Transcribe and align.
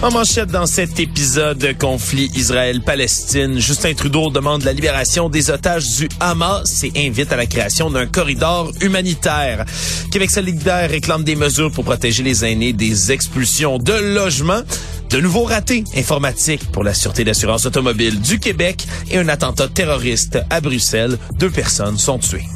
En 0.00 0.12
manchette 0.12 0.50
dans 0.50 0.66
cet 0.66 1.00
épisode 1.00 1.58
de 1.58 1.72
conflit 1.72 2.30
Israël-Palestine, 2.34 3.58
Justin 3.58 3.94
Trudeau 3.94 4.30
demande 4.30 4.62
la 4.62 4.72
libération 4.72 5.28
des 5.28 5.50
otages 5.50 5.96
du 5.96 6.08
Hamas 6.20 6.84
et 6.84 6.92
invite 7.08 7.32
à 7.32 7.36
la 7.36 7.46
création 7.46 7.90
d'un 7.90 8.06
corridor 8.06 8.70
humanitaire. 8.80 9.64
Québec 10.12 10.30
solidaire 10.30 10.88
réclame 10.88 11.24
des 11.24 11.34
mesures 11.34 11.72
pour 11.72 11.84
protéger 11.84 12.22
les 12.22 12.44
aînés 12.44 12.72
des 12.72 13.10
expulsions 13.10 13.78
de 13.78 13.92
logements. 13.92 14.62
De 15.10 15.20
nouveaux 15.20 15.44
ratés 15.44 15.82
informatiques 15.96 16.70
pour 16.70 16.84
la 16.84 16.94
Sûreté 16.94 17.24
d'assurance 17.24 17.66
automobile 17.66 18.20
du 18.20 18.38
Québec 18.38 18.86
et 19.10 19.18
un 19.18 19.28
attentat 19.28 19.66
terroriste 19.66 20.38
à 20.48 20.60
Bruxelles. 20.60 21.18
Deux 21.40 21.50
personnes 21.50 21.98
sont 21.98 22.20
tuées. 22.20 22.46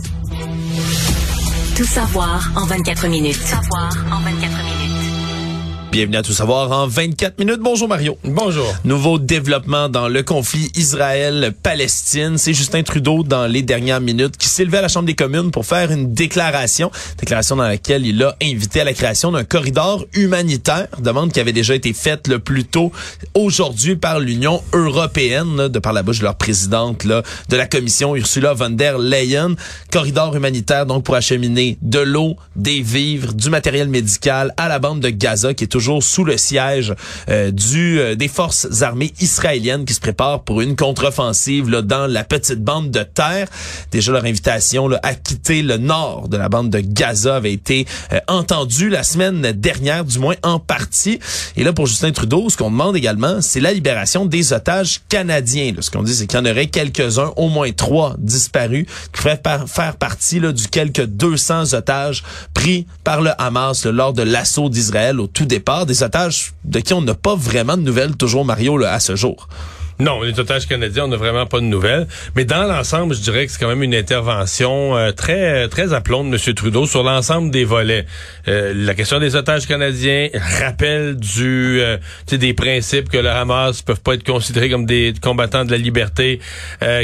Tout 1.77 1.87
savoir 1.87 2.52
en 2.54 2.66
24 2.66 3.09
minutes. 3.09 3.43
Savoir 3.43 3.93
en 4.12 4.20
24 4.20 4.40
minutes. 4.40 5.02
Bienvenue 5.92 6.16
à 6.16 6.23
Tout 6.23 6.32
savoir 6.32 6.73
en 6.73 6.87
24 6.87 7.38
minutes. 7.38 7.60
Bonjour 7.60 7.87
Mario. 7.87 8.16
Bonjour. 8.24 8.64
Nouveau 8.87 9.19
développement 9.19 9.91
dans 9.91 10.09
le 10.09 10.23
conflit 10.23 10.73
Israël-Palestine. 10.74 12.38
C'est 12.38 12.55
Justin 12.55 12.82
Trudeau 12.82 13.23
dans 13.23 13.46
les 13.46 13.60
dernières 13.60 14.01
minutes 14.01 14.38
qui 14.38 14.48
s'est 14.48 14.65
levé 14.65 14.78
à 14.78 14.80
la 14.80 14.88
Chambre 14.88 15.05
des 15.05 15.15
communes 15.15 15.51
pour 15.51 15.66
faire 15.66 15.92
une 15.92 16.15
déclaration. 16.15 16.91
Déclaration 17.18 17.56
dans 17.56 17.65
laquelle 17.65 18.06
il 18.06 18.23
a 18.23 18.34
invité 18.43 18.80
à 18.80 18.85
la 18.85 18.95
création 18.95 19.32
d'un 19.32 19.45
corridor 19.45 20.07
humanitaire. 20.15 20.88
Demande 20.98 21.30
qui 21.30 21.40
avait 21.40 21.52
déjà 21.52 21.74
été 21.74 21.93
faite 21.93 22.26
le 22.26 22.38
plus 22.38 22.65
tôt 22.65 22.90
aujourd'hui 23.35 23.95
par 23.96 24.18
l'Union 24.18 24.63
européenne, 24.73 25.68
de 25.68 25.79
par 25.79 25.93
la 25.93 26.02
bouche 26.02 26.20
de 26.20 26.24
leur 26.24 26.37
présidente 26.37 27.04
là, 27.04 27.23
de 27.51 27.57
la 27.59 27.66
commission 27.66 28.16
Ursula 28.16 28.54
von 28.54 28.70
der 28.70 28.96
Leyen. 28.96 29.57
Corridor 29.90 30.35
humanitaire 30.35 30.87
donc 30.87 31.04
pour 31.04 31.16
acheminer 31.16 31.76
de 31.82 31.98
l'eau, 31.98 32.37
des 32.57 32.80
vivres, 32.80 33.35
du 33.35 33.51
matériel 33.51 33.88
médical 33.88 34.54
à 34.57 34.68
la 34.70 34.79
bande 34.79 35.01
de 35.01 35.10
Gaza 35.10 35.52
qui 35.52 35.65
est 35.65 35.66
toujours 35.66 35.82
sous 36.01 36.25
le 36.25 36.37
siège 36.37 36.95
euh, 37.29 37.51
euh, 37.75 38.15
des 38.15 38.29
forces 38.29 38.83
armées 38.83 39.13
israéliennes 39.21 39.85
qui 39.85 39.95
se 39.95 40.01
préparent 40.01 40.43
pour 40.43 40.61
une 40.61 40.77
contre-offensive 40.77 41.69
dans 41.71 42.07
la 42.07 42.25
petite 42.25 42.63
bande 42.63 42.91
de 42.91 43.02
terre. 43.02 43.49
Déjà 43.91 44.13
leur 44.13 44.25
invitation 44.25 44.88
à 45.03 45.15
quitter 45.15 45.63
le 45.63 45.77
nord 45.77 46.29
de 46.29 46.37
la 46.37 46.49
bande 46.49 46.71
de 46.71 46.80
Gaza 46.80 47.37
avait 47.37 47.53
été 47.53 47.87
euh, 48.13 48.21
entendue 48.29 48.88
la 48.88 49.03
semaine 49.03 49.53
dernière, 49.53 50.05
du 50.05 50.19
moins 50.19 50.37
en 50.43 50.59
partie. 50.59 51.19
Et 51.57 51.65
là 51.65 51.73
pour 51.73 51.87
Justin 51.87 52.13
Trudeau, 52.13 52.49
ce 52.49 52.57
qu'on 52.57 52.71
demande 52.71 52.97
également, 52.97 53.41
c'est 53.41 53.60
la 53.60 53.73
libération 53.73 54.27
des 54.27 54.53
otages 54.53 55.01
canadiens. 55.09 55.75
Ce 55.80 55.91
qu'on 55.91 56.03
dit, 56.03 56.15
c'est 56.15 56.27
qu'il 56.27 56.38
y 56.38 56.43
en 56.43 56.47
aurait 56.47 56.66
quelques-uns, 56.66 57.33
au 57.37 57.49
moins 57.49 57.71
trois 57.73 58.15
disparus, 58.19 58.87
qui 58.87 59.21
pourraient 59.21 59.37
par 59.37 59.69
faire 59.69 59.97
partie 59.97 60.41
du 60.41 60.69
quelques 60.69 61.07
200 61.07 61.75
otages 61.75 62.23
pris 62.55 62.87
par 63.05 63.21
le 63.21 63.30
Hamas 63.38 63.87
lors 63.87 64.12
de 64.12 64.22
l'assaut 64.22 64.69
d'Israël 64.69 65.21
au 65.21 65.27
tout 65.27 65.44
départ 65.44 65.72
des 65.87 66.03
otages 66.03 66.53
de 66.65 66.81
qui 66.81 66.94
on 66.94 67.03
n'a 67.03 67.15
pas 67.15 67.34
vraiment 67.34 67.76
de 67.76 67.82
nouvelles 67.82 68.16
toujours, 68.16 68.44
Mario, 68.44 68.76
là, 68.78 68.92
à 68.92 69.00
ce 69.00 69.16
jour. 69.16 69.48
Non, 70.03 70.20
les 70.20 70.41
otages 70.41 70.66
canadiens, 70.66 71.04
on 71.04 71.08
n'a 71.08 71.16
vraiment 71.16 71.47
pas 71.47 71.60
de 71.60 71.66
nouvelles. 71.66 72.08
Mais 72.34 72.44
dans 72.44 72.64
l'ensemble, 72.64 73.14
je 73.14 73.20
dirais 73.20 73.47
que 73.47 73.53
c'est 73.53 73.60
quand 73.60 73.69
même 73.69 73.84
une 73.84 73.94
intervention 73.94 74.97
euh, 74.97 75.12
très 75.12 75.69
très 75.69 75.86
de 75.86 75.94
M. 75.94 76.54
Trudeau 76.56 76.86
sur 76.86 77.04
l'ensemble 77.04 77.53
des 77.53 77.64
volets. 77.64 78.04
Euh, 78.48 78.72
la 78.75 78.94
question 78.94 79.20
des 79.20 79.36
otages 79.36 79.69
canadiens, 79.69 80.28
rappel 80.58 81.14
du 81.14 81.80
euh, 81.80 81.98
des 82.32 82.52
principes 82.52 83.10
que 83.10 83.18
le 83.18 83.28
Hamas 83.28 83.82
peuvent 83.82 84.00
pas 84.00 84.14
être 84.14 84.24
considérés 84.24 84.70
comme 84.70 84.86
des 84.86 85.14
combattants 85.22 85.64
de 85.64 85.70
la 85.70 85.76
liberté, 85.76 86.41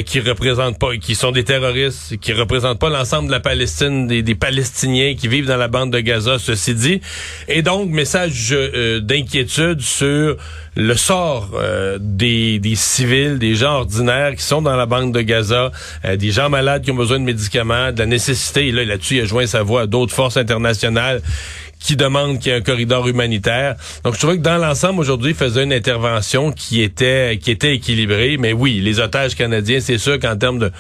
qui 0.04 0.18
représentent 0.18 0.80
pas, 0.80 0.96
qui 0.96 1.14
sont 1.14 1.30
des 1.30 1.44
terroristes, 1.44 2.16
qui 2.16 2.32
représentent 2.32 2.80
pas 2.80 2.90
l'ensemble 2.90 3.28
de 3.28 3.32
la 3.32 3.40
Palestine, 3.40 4.08
des, 4.08 4.22
des, 4.22 4.34
Palestiniens 4.34 5.14
qui 5.14 5.28
vivent 5.28 5.46
dans 5.46 5.56
la 5.56 5.68
bande 5.68 5.92
de 5.92 6.00
Gaza, 6.00 6.38
ceci 6.40 6.74
dit. 6.74 7.00
Et 7.46 7.62
donc, 7.62 7.90
message 7.90 8.50
d'inquiétude 9.02 9.82
sur 9.82 10.36
le 10.80 10.94
sort 10.94 11.50
des, 11.98 12.60
des 12.60 12.76
civils, 12.76 13.38
des 13.38 13.56
gens 13.56 13.78
ordinaires 13.78 14.36
qui 14.36 14.44
sont 14.44 14.62
dans 14.62 14.76
la 14.76 14.86
bande 14.86 15.12
de 15.12 15.20
Gaza, 15.20 15.72
euh, 16.04 16.16
des 16.16 16.30
gens 16.30 16.48
malades 16.48 16.82
qui 16.82 16.92
ont 16.92 16.96
besoin 16.96 17.18
de 17.18 17.24
médicaments, 17.24 17.90
de 17.90 17.98
la 17.98 18.06
nécessité. 18.06 18.68
Et 18.68 18.72
là, 18.72 18.84
là-dessus, 18.84 19.16
il 19.16 19.22
a 19.22 19.24
joint 19.24 19.46
sa 19.46 19.62
voix 19.62 19.82
à 19.82 19.86
d'autres 19.86 20.14
forces 20.14 20.36
internationales 20.36 21.20
qui 21.78 21.96
demandent 21.96 22.38
qu'il 22.38 22.52
y 22.52 22.54
ait 22.54 22.58
un 22.58 22.62
corridor 22.62 23.06
humanitaire. 23.08 23.76
Donc 24.04 24.14
je 24.14 24.18
trouvais 24.18 24.36
que 24.36 24.42
dans 24.42 24.58
l'ensemble 24.58 25.00
aujourd'hui, 25.00 25.30
il 25.30 25.36
faisait 25.36 25.64
une 25.64 25.72
intervention 25.72 26.52
qui 26.52 26.82
était 26.82 27.38
qui 27.40 27.50
était 27.50 27.74
équilibrée. 27.74 28.36
Mais 28.38 28.52
oui, 28.52 28.80
les 28.80 29.00
otages 29.00 29.34
canadiens, 29.34 29.80
c'est 29.80 29.98
sûr 29.98 30.18
qu'en 30.18 30.36
termes 30.36 30.58
de, 30.58 30.72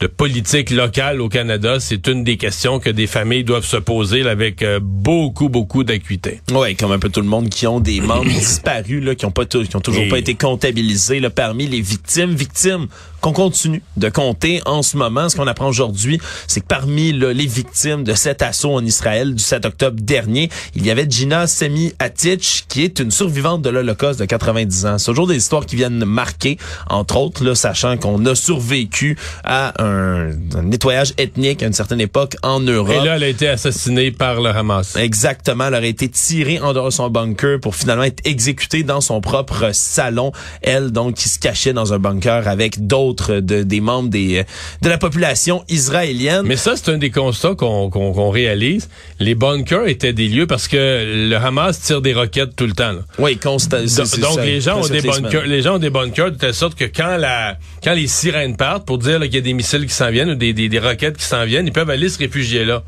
de 0.00 0.06
politique 0.06 0.70
locale 0.70 1.20
au 1.20 1.28
Canada, 1.28 1.78
c'est 1.80 2.06
une 2.06 2.24
des 2.24 2.36
questions 2.36 2.78
que 2.78 2.90
des 2.90 3.06
familles 3.06 3.44
doivent 3.44 3.64
se 3.64 3.76
poser 3.76 4.22
là, 4.22 4.30
avec 4.30 4.62
euh, 4.62 4.80
beaucoup 4.82 5.48
beaucoup 5.48 5.84
d'acuité. 5.84 6.40
Oui, 6.52 6.76
comme 6.76 6.92
un 6.92 6.98
peu 6.98 7.08
tout 7.08 7.20
le 7.20 7.26
monde 7.26 7.48
qui 7.48 7.66
ont 7.66 7.80
des 7.80 8.00
membres 8.00 8.24
disparus 8.28 9.02
là, 9.02 9.14
qui 9.14 9.26
ont 9.26 9.30
pas 9.30 9.46
qui 9.46 9.76
ont 9.76 9.80
toujours 9.80 10.08
pas 10.08 10.18
été 10.18 10.34
comptabilisés 10.34 11.20
là, 11.20 11.30
parmi 11.30 11.66
les 11.66 11.80
victimes, 11.80 12.34
victimes 12.34 12.86
qu'on 13.22 13.32
continue 13.32 13.82
de 13.96 14.08
compter 14.10 14.60
en 14.66 14.82
ce 14.82 14.96
moment. 14.96 15.28
Ce 15.28 15.36
qu'on 15.36 15.46
apprend 15.46 15.68
aujourd'hui, 15.68 16.20
c'est 16.48 16.60
que 16.60 16.66
parmi 16.66 17.12
les 17.12 17.46
victimes 17.46 18.04
de 18.04 18.14
cet 18.14 18.42
assaut 18.42 18.74
en 18.74 18.84
Israël 18.84 19.34
du 19.34 19.42
7 19.42 19.64
octobre 19.64 19.96
dernier, 20.00 20.50
il 20.74 20.84
y 20.84 20.90
avait 20.90 21.06
Gina 21.08 21.46
Semi 21.46 21.94
Atich, 22.00 22.64
qui 22.68 22.82
est 22.82 22.98
une 22.98 23.12
survivante 23.12 23.62
de 23.62 23.70
l'Holocauste 23.70 24.18
de 24.18 24.24
90 24.24 24.86
ans. 24.86 24.98
C'est 24.98 25.06
toujours 25.06 25.28
des 25.28 25.36
histoires 25.36 25.64
qui 25.64 25.76
viennent 25.76 26.04
marquer, 26.04 26.58
entre 26.90 27.16
autres, 27.16 27.44
là, 27.44 27.54
sachant 27.54 27.96
qu'on 27.96 28.26
a 28.26 28.34
survécu 28.34 29.16
à 29.44 29.72
un, 29.82 30.30
nettoyage 30.62 31.14
ethnique 31.16 31.62
à 31.62 31.66
une 31.66 31.72
certaine 31.72 32.00
époque 32.00 32.36
en 32.42 32.58
Europe. 32.58 32.90
Et 32.90 33.06
là, 33.06 33.16
elle 33.16 33.22
a 33.22 33.28
été 33.28 33.48
assassinée 33.48 34.10
par 34.10 34.40
le 34.40 34.50
Hamas. 34.50 34.96
Exactement. 34.96 35.66
Elle 35.68 35.74
aurait 35.74 35.88
été 35.88 36.08
tirée 36.08 36.58
en 36.58 36.72
dehors 36.72 36.86
de 36.86 36.90
son 36.90 37.08
bunker 37.08 37.60
pour 37.60 37.76
finalement 37.76 38.02
être 38.02 38.20
exécutée 38.24 38.82
dans 38.82 39.00
son 39.00 39.20
propre 39.20 39.70
salon. 39.72 40.32
Elle, 40.60 40.90
donc, 40.90 41.14
qui 41.14 41.28
se 41.28 41.38
cachait 41.38 41.72
dans 41.72 41.92
un 41.92 42.00
bunker 42.00 42.48
avec 42.48 42.84
d'autres 42.84 43.11
de, 43.14 43.62
des 43.62 43.80
membres 43.80 44.08
des, 44.08 44.44
de 44.82 44.88
la 44.88 44.98
population 44.98 45.64
israélienne. 45.68 46.42
Mais 46.44 46.56
ça, 46.56 46.74
c'est 46.76 46.90
un 46.90 46.98
des 46.98 47.10
constats 47.10 47.54
qu'on 47.54 48.30
réalise. 48.30 48.88
Les 49.18 49.34
bunkers 49.34 49.86
étaient 49.86 50.12
des 50.12 50.28
lieux 50.28 50.46
parce 50.46 50.68
que 50.68 51.28
le 51.28 51.36
Hamas 51.36 51.80
tire 51.80 52.00
des 52.00 52.14
roquettes 52.14 52.56
tout 52.56 52.66
le 52.66 52.72
temps. 52.72 52.92
Là. 52.92 53.00
Oui, 53.18 53.36
constat. 53.36 53.82
Donc, 53.82 54.20
donc 54.20 54.38
les 54.44 54.60
gens 54.60 54.80
ont 54.80 54.88
des 54.88 55.00
bunkers, 55.02 55.46
les 55.46 55.62
gens 55.62 55.76
ont 55.76 55.78
des 55.78 55.90
bunkers 55.90 56.32
de 56.32 56.36
telle 56.36 56.54
sorte 56.54 56.74
que 56.74 56.84
quand 56.84 57.16
la 57.16 57.58
quand 57.82 57.94
les 57.94 58.06
sirènes 58.06 58.56
partent 58.56 58.86
pour 58.86 58.98
dire 58.98 59.20
qu'il 59.20 59.34
y 59.34 59.38
a 59.38 59.40
des 59.40 59.52
missiles 59.52 59.86
qui 59.86 59.94
s'en 59.94 60.10
viennent 60.10 60.30
ou 60.30 60.34
des, 60.34 60.52
des, 60.52 60.68
des 60.68 60.78
roquettes 60.78 61.16
qui 61.16 61.24
s'en 61.24 61.44
viennent, 61.44 61.66
ils 61.66 61.72
peuvent 61.72 61.90
aller 61.90 62.08
se 62.08 62.18
réfugier 62.18 62.64
là. 62.64 62.82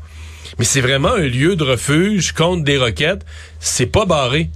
Mais 0.57 0.65
c'est 0.65 0.81
vraiment 0.81 1.13
un 1.13 1.27
lieu 1.27 1.55
de 1.55 1.63
refuge 1.63 2.31
contre 2.31 2.63
des 2.63 2.77
roquettes. 2.77 3.25
C'est 3.59 3.87
pas 3.87 4.05
barré. 4.05 4.49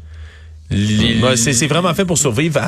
C'est 0.72 1.68
vraiment 1.68 1.94
fait 1.96 2.06
pour 2.06 2.18
survivre 2.18 2.60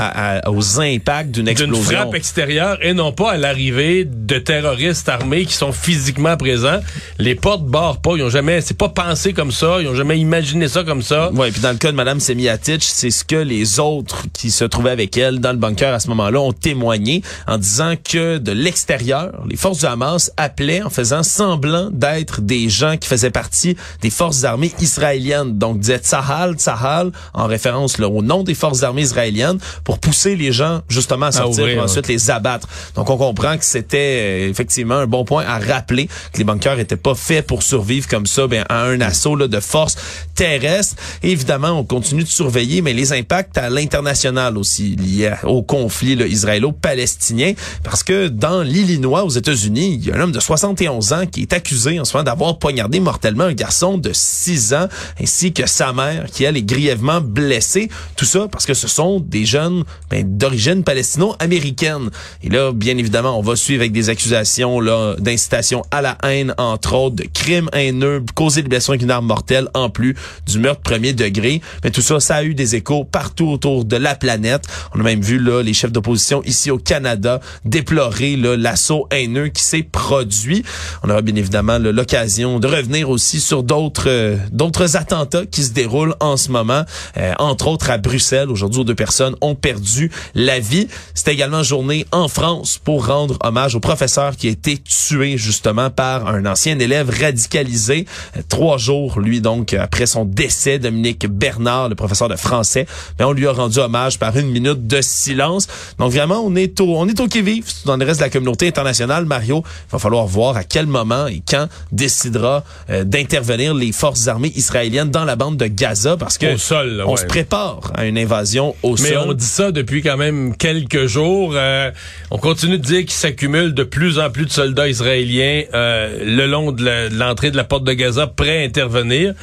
aux 0.47 0.79
impacts 0.79 1.31
d'une 1.31 1.47
explosion. 1.47 1.75
D'une 1.75 1.83
frappe 1.83 2.15
extérieure 2.15 2.77
et 2.81 2.93
non 2.93 3.11
pas 3.11 3.31
à 3.31 3.37
l'arrivée 3.37 4.05
de 4.05 4.39
terroristes 4.39 5.07
armés 5.07 5.45
qui 5.45 5.53
sont 5.53 5.71
physiquement 5.71 6.35
présents. 6.35 6.79
Les 7.19 7.35
portes 7.35 7.65
barrent 7.65 8.01
pas. 8.01 8.13
Ils 8.15 8.23
ont 8.23 8.29
jamais, 8.29 8.61
c'est 8.61 8.77
pas 8.77 8.89
pensé 8.89 9.33
comme 9.33 9.51
ça. 9.51 9.77
Ils 9.81 9.87
ont 9.87 9.95
jamais 9.95 10.17
imaginé 10.19 10.67
ça 10.67 10.83
comme 10.83 11.03
ça. 11.03 11.31
Ouais. 11.31 11.51
Puis 11.51 11.61
dans 11.61 11.71
le 11.71 11.77
cas 11.77 11.91
de 11.91 11.95
Madame 11.95 12.19
Semiatic, 12.19 12.83
c'est 12.83 13.11
ce 13.11 13.23
que 13.23 13.35
les 13.35 13.79
autres 13.79 14.25
qui 14.33 14.49
se 14.49 14.63
trouvaient 14.63 14.91
avec 14.91 15.15
elle 15.17 15.39
dans 15.39 15.51
le 15.51 15.57
bunker 15.57 15.93
à 15.93 15.99
ce 15.99 16.07
moment-là 16.09 16.39
ont 16.39 16.53
témoigné 16.53 17.21
en 17.47 17.59
disant 17.59 17.93
que 18.03 18.39
de 18.39 18.51
l'extérieur, 18.51 19.31
les 19.47 19.57
forces 19.57 19.79
du 19.79 19.85
Hamas 19.85 20.31
appelaient 20.37 20.81
en 20.81 20.89
faisant 20.89 21.21
semblant 21.21 21.89
d'être 21.91 22.41
des 22.41 22.69
gens 22.69 22.97
qui 22.97 23.07
faisaient 23.07 23.29
partie 23.29 23.77
des 24.01 24.09
forces 24.09 24.43
armées 24.43 24.71
israéliennes. 24.79 25.59
Donc 25.59 25.79
disaient 25.79 25.99
Tsahal, 25.99 26.55
Tsahal 26.55 27.11
en 27.33 27.45
référence 27.45 27.90
au 27.99 28.21
nom 28.21 28.43
des 28.43 28.53
forces 28.53 28.83
armées 28.83 29.01
israéliennes 29.01 29.59
pour 29.83 29.99
pousser 29.99 30.35
les 30.35 30.51
gens 30.51 30.81
justement 30.89 31.27
à 31.27 31.31
sortir 31.31 31.67
et 31.67 31.79
ensuite 31.79 32.07
les 32.07 32.31
abattre. 32.31 32.67
Donc 32.95 33.09
on 33.09 33.17
comprend 33.17 33.57
que 33.57 33.65
c'était 33.65 33.97
euh, 34.21 34.49
effectivement 34.49 34.95
un 34.95 35.07
bon 35.07 35.25
point 35.25 35.43
à 35.45 35.59
rappeler 35.59 36.07
que 36.33 36.37
les 36.37 36.43
bunkers 36.43 36.79
étaient 36.79 36.95
pas 36.95 37.15
faits 37.15 37.45
pour 37.45 37.63
survivre 37.63 38.07
comme 38.07 38.25
ça 38.25 38.47
ben, 38.47 38.65
à 38.69 38.83
un 38.83 39.01
assaut 39.01 39.35
là, 39.35 39.47
de 39.47 39.59
force 39.59 39.95
terrestre. 40.35 40.95
évidemment, 41.23 41.71
on 41.71 41.83
continue 41.83 42.23
de 42.23 42.27
surveiller, 42.27 42.81
mais 42.81 42.93
les 42.93 43.13
impacts 43.13 43.57
à 43.57 43.69
l'international 43.69 44.57
aussi 44.57 44.95
liés 44.95 45.33
au 45.43 45.61
conflit 45.61 46.13
israélo-palestinien, 46.13 47.53
parce 47.83 48.03
que 48.03 48.27
dans 48.27 48.61
l'Illinois, 48.61 49.23
aux 49.23 49.29
États-Unis, 49.29 49.99
il 49.99 50.07
y 50.07 50.11
a 50.11 50.15
un 50.15 50.21
homme 50.21 50.31
de 50.31 50.39
71 50.39 51.13
ans 51.13 51.25
qui 51.25 51.41
est 51.41 51.53
accusé 51.53 51.99
en 51.99 52.05
ce 52.05 52.13
moment 52.13 52.23
d'avoir 52.23 52.57
poignardé 52.57 52.99
mortellement 52.99 53.45
un 53.45 53.53
garçon 53.53 53.97
de 53.97 54.11
6 54.13 54.73
ans, 54.73 54.87
ainsi 55.21 55.53
que 55.53 55.67
sa 55.67 55.93
mère, 55.93 56.25
qui 56.31 56.43
elle 56.43 56.57
est 56.57 56.63
grièvement 56.63 57.21
blessée. 57.21 57.80
Tout 58.15 58.25
ça 58.25 58.47
parce 58.51 58.65
que 58.65 58.73
ce 58.73 58.87
sont 58.87 59.19
des 59.19 59.45
jeunes 59.45 59.83
ben, 60.09 60.37
d'origine 60.37 60.83
palestino-américaine. 60.83 62.09
Et 62.43 62.49
là, 62.49 62.71
bien 62.71 62.97
évidemment, 62.97 63.37
on 63.37 63.41
va 63.41 63.55
suivre 63.55 63.81
avec 63.81 63.91
des 63.91 64.09
accusations 64.09 64.79
là 64.79 65.15
d'incitation 65.19 65.83
à 65.91 66.01
la 66.01 66.17
haine, 66.23 66.53
entre 66.57 66.95
autres, 66.95 67.15
de 67.15 67.25
crimes 67.33 67.69
haineux, 67.73 68.23
causer 68.35 68.61
des 68.61 68.69
blessures 68.69 68.91
avec 68.91 69.01
une 69.01 69.11
arme 69.11 69.25
mortelle, 69.25 69.67
en 69.73 69.89
plus 69.89 70.15
du 70.47 70.59
meurtre 70.59 70.81
premier 70.81 71.13
degré. 71.13 71.61
Mais 71.83 71.91
tout 71.91 72.01
ça, 72.01 72.19
ça 72.19 72.35
a 72.35 72.43
eu 72.43 72.53
des 72.53 72.75
échos 72.75 73.03
partout 73.03 73.47
autour 73.47 73.85
de 73.85 73.95
la 73.95 74.15
planète. 74.15 74.65
On 74.93 74.99
a 74.99 75.03
même 75.03 75.21
vu 75.21 75.39
là 75.39 75.61
les 75.61 75.73
chefs 75.73 75.91
d'opposition 75.91 76.41
ici 76.43 76.71
au 76.71 76.77
Canada 76.77 77.39
déplorer 77.65 78.35
l'assaut 78.35 79.07
haineux 79.11 79.47
qui 79.49 79.63
s'est 79.63 79.83
produit. 79.83 80.63
On 81.03 81.09
aura 81.09 81.21
bien 81.21 81.35
évidemment 81.35 81.77
l'occasion 81.77 82.59
de 82.59 82.67
revenir 82.67 83.09
aussi 83.09 83.39
sur 83.39 83.63
d'autres 83.63 84.07
euh, 84.07 84.37
d'autres 84.51 84.95
attentats 84.95 85.45
qui 85.45 85.63
se 85.63 85.71
déroulent 85.71 86.15
en 86.19 86.37
ce 86.37 86.51
moment, 86.51 86.83
euh, 87.17 87.33
entre 87.39 87.67
autres 87.67 87.70
à 87.87 87.97
Bruxelles. 87.97 88.49
Aujourd'hui, 88.49 88.83
deux 88.85 88.95
personnes 88.95 89.35
ont 89.41 89.55
perdu 89.55 90.11
la 90.35 90.59
vie. 90.59 90.87
C'était 91.13 91.33
également 91.33 91.63
journée 91.63 92.05
en 92.11 92.27
France 92.27 92.79
pour 92.83 93.07
rendre 93.07 93.37
hommage 93.43 93.75
au 93.75 93.79
professeur 93.79 94.35
qui 94.35 94.47
a 94.47 94.51
été 94.51 94.77
tué 94.77 95.37
justement 95.37 95.89
par 95.89 96.27
un 96.27 96.45
ancien 96.45 96.77
élève 96.79 97.09
radicalisé. 97.09 98.05
Trois 98.49 98.77
jours, 98.77 99.19
lui, 99.19 99.41
donc, 99.41 99.73
après 99.73 100.05
son 100.05 100.25
décès, 100.25 100.79
Dominique 100.79 101.27
Bernard, 101.27 101.89
le 101.89 101.95
professeur 101.95 102.29
de 102.29 102.35
français, 102.35 102.85
mais 103.19 103.25
on 103.25 103.31
lui 103.31 103.47
a 103.47 103.51
rendu 103.51 103.79
hommage 103.79 104.19
par 104.19 104.35
une 104.37 104.49
minute 104.49 104.87
de 104.87 105.01
silence. 105.01 105.67
Donc 105.99 106.11
vraiment, 106.11 106.41
on 106.45 106.55
est 106.55 106.79
au, 106.79 106.97
on 106.97 107.07
est 107.07 107.19
au 107.19 107.27
qui-vive 107.27 107.65
dans 107.85 107.97
le 107.97 108.05
reste 108.05 108.19
de 108.19 108.25
la 108.25 108.29
communauté 108.29 108.67
internationale. 108.67 109.25
Mario, 109.25 109.63
il 109.65 109.91
va 109.91 109.99
falloir 109.99 110.25
voir 110.25 110.57
à 110.57 110.63
quel 110.63 110.85
moment 110.85 111.27
et 111.27 111.41
quand 111.47 111.67
décidera 111.91 112.63
euh, 112.89 113.03
d'intervenir 113.03 113.73
les 113.73 113.91
forces 113.91 114.27
armées 114.27 114.51
israéliennes 114.55 115.11
dans 115.11 115.25
la 115.25 115.35
bande 115.35 115.57
de 115.57 115.67
Gaza 115.67 116.17
parce 116.17 116.37
que 116.37 116.57
sol, 116.57 117.03
on 117.05 117.17
se 117.17 117.25
prépare 117.25 117.60
à 117.95 118.05
une 118.05 118.17
invasion 118.17 118.75
au 118.83 118.97
sol. 118.97 119.07
Mais 119.09 119.17
on 119.17 119.33
dit 119.33 119.45
ça 119.45 119.71
depuis 119.71 120.01
quand 120.01 120.17
même 120.17 120.55
quelques 120.55 121.05
jours. 121.05 121.53
Euh, 121.55 121.91
on 122.29 122.37
continue 122.37 122.77
de 122.77 122.83
dire 122.83 123.01
qu'il 123.01 123.11
s'accumule 123.11 123.73
de 123.73 123.83
plus 123.83 124.19
en 124.19 124.29
plus 124.29 124.45
de 124.45 124.51
soldats 124.51 124.87
israéliens 124.87 125.63
euh, 125.73 126.23
le 126.23 126.45
long 126.47 126.71
de 126.71 127.17
l'entrée 127.17 127.51
de 127.51 127.57
la 127.57 127.63
porte 127.63 127.83
de 127.83 127.93
Gaza 127.93 128.27
prêts 128.27 128.63
à 128.63 128.65
intervenir. 128.65 129.33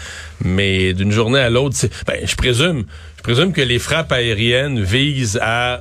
Mais 0.45 0.95
d'une 0.95 1.13
journée 1.13 1.41
à 1.41 1.51
l'autre, 1.51 1.77
ben, 2.07 2.17
je 2.25 2.37
présume, 2.37 2.85
je 3.17 3.23
présume 3.23 3.53
que 3.53 3.61
les 3.61 3.79
frappes 3.79 4.13
aériennes 4.13 4.83
visent 4.83 5.39
à 5.43 5.81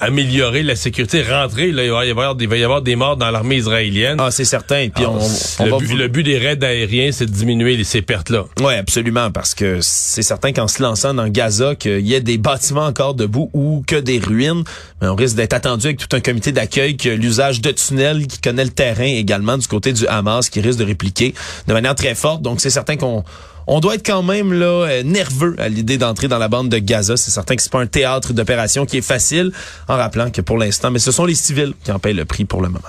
améliorer 0.00 0.62
la 0.62 0.76
sécurité, 0.76 1.22
rentrer, 1.22 1.72
là, 1.72 1.84
il, 1.84 1.90
va 1.90 2.04
y 2.06 2.10
avoir, 2.10 2.36
il 2.38 2.48
va 2.48 2.56
y 2.56 2.64
avoir 2.64 2.82
des 2.82 2.96
morts 2.96 3.16
dans 3.16 3.30
l'armée 3.30 3.56
israélienne. 3.56 4.16
Ah, 4.18 4.30
c'est 4.30 4.44
certain. 4.44 4.88
Puis 4.88 5.04
on, 5.06 5.18
le, 5.18 5.78
but, 5.78 5.94
le, 5.94 6.08
but, 6.08 6.22
des 6.22 6.38
raids 6.38 6.62
aériens, 6.64 7.10
c'est 7.12 7.26
de 7.26 7.30
diminuer 7.30 7.82
ces 7.84 8.02
pertes-là. 8.02 8.44
Oui, 8.60 8.74
absolument, 8.74 9.30
parce 9.30 9.54
que 9.54 9.78
c'est 9.80 10.22
certain 10.22 10.52
qu'en 10.52 10.68
se 10.68 10.82
lançant 10.82 11.14
dans 11.14 11.28
Gaza, 11.28 11.74
qu'il 11.74 12.06
y 12.06 12.14
ait 12.14 12.20
des 12.20 12.38
bâtiments 12.38 12.86
encore 12.86 13.14
debout 13.14 13.50
ou 13.52 13.82
que 13.86 13.96
des 13.96 14.18
ruines, 14.18 14.64
mais 15.00 15.08
on 15.08 15.14
risque 15.14 15.36
d'être 15.36 15.52
attendu 15.52 15.86
avec 15.86 15.98
tout 15.98 16.16
un 16.16 16.20
comité 16.20 16.52
d'accueil 16.52 16.96
que 16.96 17.08
l'usage 17.08 17.60
de 17.60 17.70
tunnels 17.70 18.26
qui 18.26 18.40
connaît 18.40 18.64
le 18.64 18.70
terrain 18.70 19.04
également 19.04 19.58
du 19.58 19.66
côté 19.66 19.92
du 19.92 20.06
Hamas 20.06 20.48
qui 20.48 20.60
risque 20.60 20.78
de 20.78 20.84
répliquer 20.84 21.34
de 21.66 21.72
manière 21.72 21.94
très 21.94 22.14
forte. 22.14 22.42
Donc 22.42 22.60
c'est 22.60 22.70
certain 22.70 22.96
qu'on 22.96 23.24
on 23.66 23.80
doit 23.80 23.94
être 23.94 24.06
quand 24.06 24.22
même 24.22 24.52
là 24.52 24.86
euh, 24.86 25.02
nerveux 25.02 25.54
à 25.58 25.68
l'idée 25.68 25.98
d'entrer 25.98 26.28
dans 26.28 26.38
la 26.38 26.48
bande 26.48 26.68
de 26.68 26.78
Gaza. 26.78 27.16
C'est 27.16 27.30
certain 27.30 27.56
que 27.56 27.62
c'est 27.62 27.72
pas 27.72 27.80
un 27.80 27.86
théâtre 27.86 28.32
d'opération 28.32 28.86
qui 28.86 28.98
est 28.98 29.02
facile, 29.02 29.52
en 29.88 29.96
rappelant 29.96 30.30
que 30.30 30.40
pour 30.40 30.58
l'instant, 30.58 30.90
mais 30.90 30.98
ce 30.98 31.12
sont 31.12 31.24
les 31.24 31.34
civils 31.34 31.74
qui 31.84 31.92
en 31.92 31.98
payent 31.98 32.14
le 32.14 32.24
prix 32.24 32.44
pour 32.44 32.62
le 32.62 32.68
moment. 32.68 32.88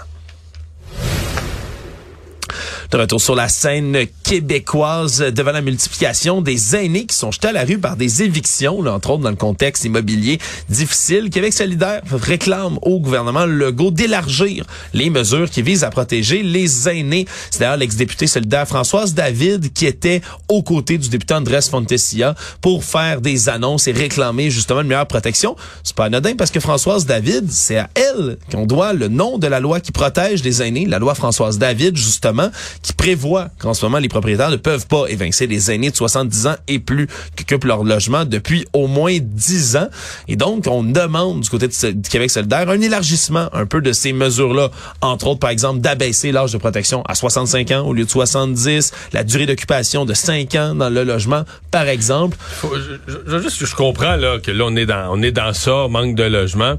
De 2.94 3.00
retour 3.00 3.19
sur 3.19 3.34
la 3.34 3.50
scène 3.50 4.06
québécoise 4.22 5.19
devant 5.19 5.51
la 5.51 5.62
multiplication 5.62 6.44
des 6.44 6.75
aînés 6.75 7.07
qui 7.07 7.16
sont 7.16 7.31
jetés 7.31 7.48
à 7.48 7.51
la 7.51 7.66
rue 7.66 7.80
par 7.80 7.98
des 7.98 8.22
évictions, 8.22 8.84
là, 8.84 8.94
entre 8.94 9.10
autres 9.10 9.24
dans 9.24 9.31
le 9.31 9.36
contexte 9.36 9.84
immobilier 9.84 10.38
difficile. 10.69 11.31
Québec 11.31 11.54
solidaire 11.54 12.04
réclame 12.12 12.78
au 12.84 13.00
gouvernement 13.00 13.48
Legault 13.48 13.90
d'élargir 13.90 14.68
les 14.94 15.10
mesures 15.10 15.50
qui 15.50 15.63
visent 15.63 15.84
à 15.84 15.90
protéger 15.90 16.44
les 16.44 16.88
aînés. 16.88 17.25
C'est 17.50 17.62
d'ailleurs 17.62 17.78
l'ex-député 17.78 18.28
solidaire 18.28 18.68
Françoise 18.68 19.16
David 19.16 19.74
qui 19.74 19.88
était 19.88 20.22
aux 20.48 20.62
côtés 20.62 21.00
du 21.00 21.10
député 21.10 21.34
Andrés 21.34 21.63
Fontessia 21.63 22.36
pour 22.62 22.84
faire 22.84 23.22
des 23.22 23.50
annonces 23.50 23.88
et 23.88 23.92
réclamer 23.92 24.51
justement 24.51 24.81
une 24.81 24.88
meilleure 24.88 25.07
protection. 25.07 25.56
C'est 25.84 25.95
pas 25.95 26.06
anodin 26.06 26.36
parce 26.36 26.51
que 26.51 26.60
Françoise 26.60 27.07
David, 27.07 27.51
c'est 27.51 27.78
à 27.78 27.90
elle 27.95 28.38
qu'on 28.51 28.68
doit 28.68 28.94
le 28.94 29.07
nom 29.07 29.40
de 29.40 29.48
la 29.48 29.60
loi 29.60 29.80
qui 29.80 29.92
protège 29.92 30.44
les 30.44 30.62
aînés, 30.62 30.86
la 30.86 31.00
loi 31.00 31.16
Françoise 31.16 31.57
David 31.57 31.98
justement, 31.98 32.51
qui 32.83 32.94
prévoit 32.94 33.47
qu'en 33.59 33.74
ce 33.74 33.83
moment, 33.85 33.97
les 33.97 34.09
propriétaires 34.09 34.51
ne 34.51 34.57
peuvent 34.57 34.85
pas 34.88 35.06
évincer 35.07 35.47
les 35.47 35.71
aînés 35.71 35.89
de 35.89 35.95
70 35.95 36.47
ans 36.47 36.56
et 36.68 36.80
plus 36.80 37.07
qui 37.35 37.44
occupent 37.44 37.63
leur 37.63 37.83
logement 37.83 38.25
depuis 38.25 38.65
au 38.74 38.88
moins 38.88 39.18
10 39.19 39.77
ans. 39.77 39.88
Et 40.27 40.35
donc, 40.35 40.68
on 40.68 40.83
demande 40.83 41.41
du 41.41 41.50
côté 41.50 41.68
du 41.68 42.09
Québec 42.09 42.30
solidaire 42.30 42.69
un 42.69 42.81
élargissement 42.81 43.50
un 43.53 43.65
peu 43.65 43.81
de 43.81 43.94
ces 43.94 44.13
mesures-là. 44.13 44.69
Entre 45.01 45.27
autres, 45.27 45.39
par 45.39 45.50
exemple, 45.50 45.80
d'abaisser 45.80 46.31
l'âge 46.31 46.51
de 46.51 46.57
protection 46.57 47.03
à 47.03 47.15
65 47.15 47.71
ans 47.71 47.88
au 47.88 47.94
lieu 47.94 48.03
de 48.03 48.09
70, 48.09 48.91
la 49.13 49.24
durée 49.24 49.45
d'occupation 49.45 50.06
de 50.06 50.13
5 50.13 50.56
ans 50.56 50.75
dans 50.75 50.89
le 50.89 51.03
logement, 51.03 51.44
par 51.71 51.88
exemple. 51.88 52.38
Faut, 52.39 52.74
je, 52.75 53.65
je, 53.65 53.75
comprends 53.75 54.18
là 54.18 54.39
que 54.39 54.51
là, 54.51 54.65
on 54.68 54.75
est 54.75 54.85
dans, 54.85 55.07
on 55.12 55.21
est 55.21 55.31
dans 55.31 55.53
ça, 55.53 55.88
manque 55.89 56.15
de 56.15 56.24
logement. 56.24 56.75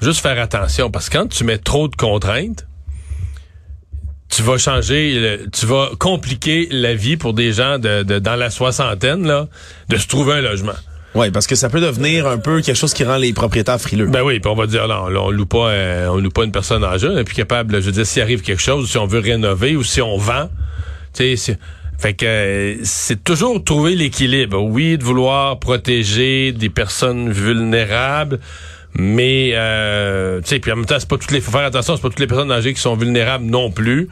juste 0.00 0.20
faire 0.20 0.40
attention 0.40 0.90
parce 0.90 1.08
que 1.08 1.18
quand 1.18 1.28
tu 1.28 1.44
mets 1.44 1.58
trop 1.58 1.86
de 1.86 1.94
contraintes, 1.94 2.66
tu 4.34 4.42
vas 4.42 4.58
changer, 4.58 5.38
tu 5.52 5.66
vas 5.66 5.90
compliquer 5.98 6.68
la 6.70 6.94
vie 6.94 7.16
pour 7.16 7.34
des 7.34 7.52
gens 7.52 7.78
de, 7.78 8.02
dans 8.02 8.36
la 8.36 8.50
soixantaine 8.50 9.26
là, 9.26 9.46
de 9.88 9.96
se 9.96 10.08
trouver 10.08 10.34
un 10.34 10.40
logement. 10.40 10.72
Oui, 11.14 11.30
parce 11.30 11.46
que 11.46 11.54
ça 11.54 11.68
peut 11.68 11.80
devenir 11.80 12.26
un 12.26 12.38
peu 12.38 12.60
quelque 12.60 12.76
chose 12.76 12.92
qui 12.92 13.04
rend 13.04 13.16
les 13.16 13.32
propriétaires 13.32 13.80
frileux. 13.80 14.06
Ben 14.06 14.22
oui, 14.22 14.40
puis 14.40 14.50
on 14.50 14.56
va 14.56 14.66
dire 14.66 14.88
non, 14.88 15.04
on 15.06 15.30
loue 15.30 15.46
pas, 15.46 15.68
euh, 15.68 16.08
on 16.08 16.16
loue 16.16 16.30
pas 16.30 16.42
une 16.42 16.50
personne 16.50 16.82
âgée, 16.82 17.08
on 17.08 17.16
est 17.16 17.24
plus 17.24 17.36
capable. 17.36 17.80
Je 17.80 17.86
veux 17.86 17.92
dire, 17.92 18.06
s'il 18.06 18.22
arrive 18.22 18.42
quelque 18.42 18.60
chose, 18.60 18.90
si 18.90 18.98
on 18.98 19.06
veut 19.06 19.20
rénover 19.20 19.76
ou 19.76 19.84
si 19.84 20.02
on 20.02 20.16
vend, 20.16 20.48
tu 21.12 21.36
sais, 21.36 21.56
fait 21.98 22.14
que 22.14 22.26
euh, 22.26 22.76
c'est 22.82 23.22
toujours 23.22 23.62
trouver 23.62 23.94
l'équilibre. 23.94 24.60
Oui, 24.60 24.98
de 24.98 25.04
vouloir 25.04 25.60
protéger 25.60 26.50
des 26.50 26.68
personnes 26.68 27.30
vulnérables. 27.30 28.40
Mais 28.96 29.50
euh, 29.54 30.40
tu 30.40 30.48
sais, 30.48 30.58
puis 30.60 30.70
en 30.70 30.76
même 30.76 30.86
temps, 30.86 30.98
c'est 30.98 31.08
pas 31.08 31.18
toutes 31.18 31.32
les. 31.32 31.40
Faut 31.40 31.50
faire 31.50 31.64
attention, 31.64 31.96
c'est 31.96 32.02
pas 32.02 32.08
toutes 32.08 32.20
les 32.20 32.26
personnes 32.26 32.52
âgées 32.52 32.74
qui 32.74 32.80
sont 32.80 32.96
vulnérables 32.96 33.44
non 33.44 33.70
plus. 33.70 34.08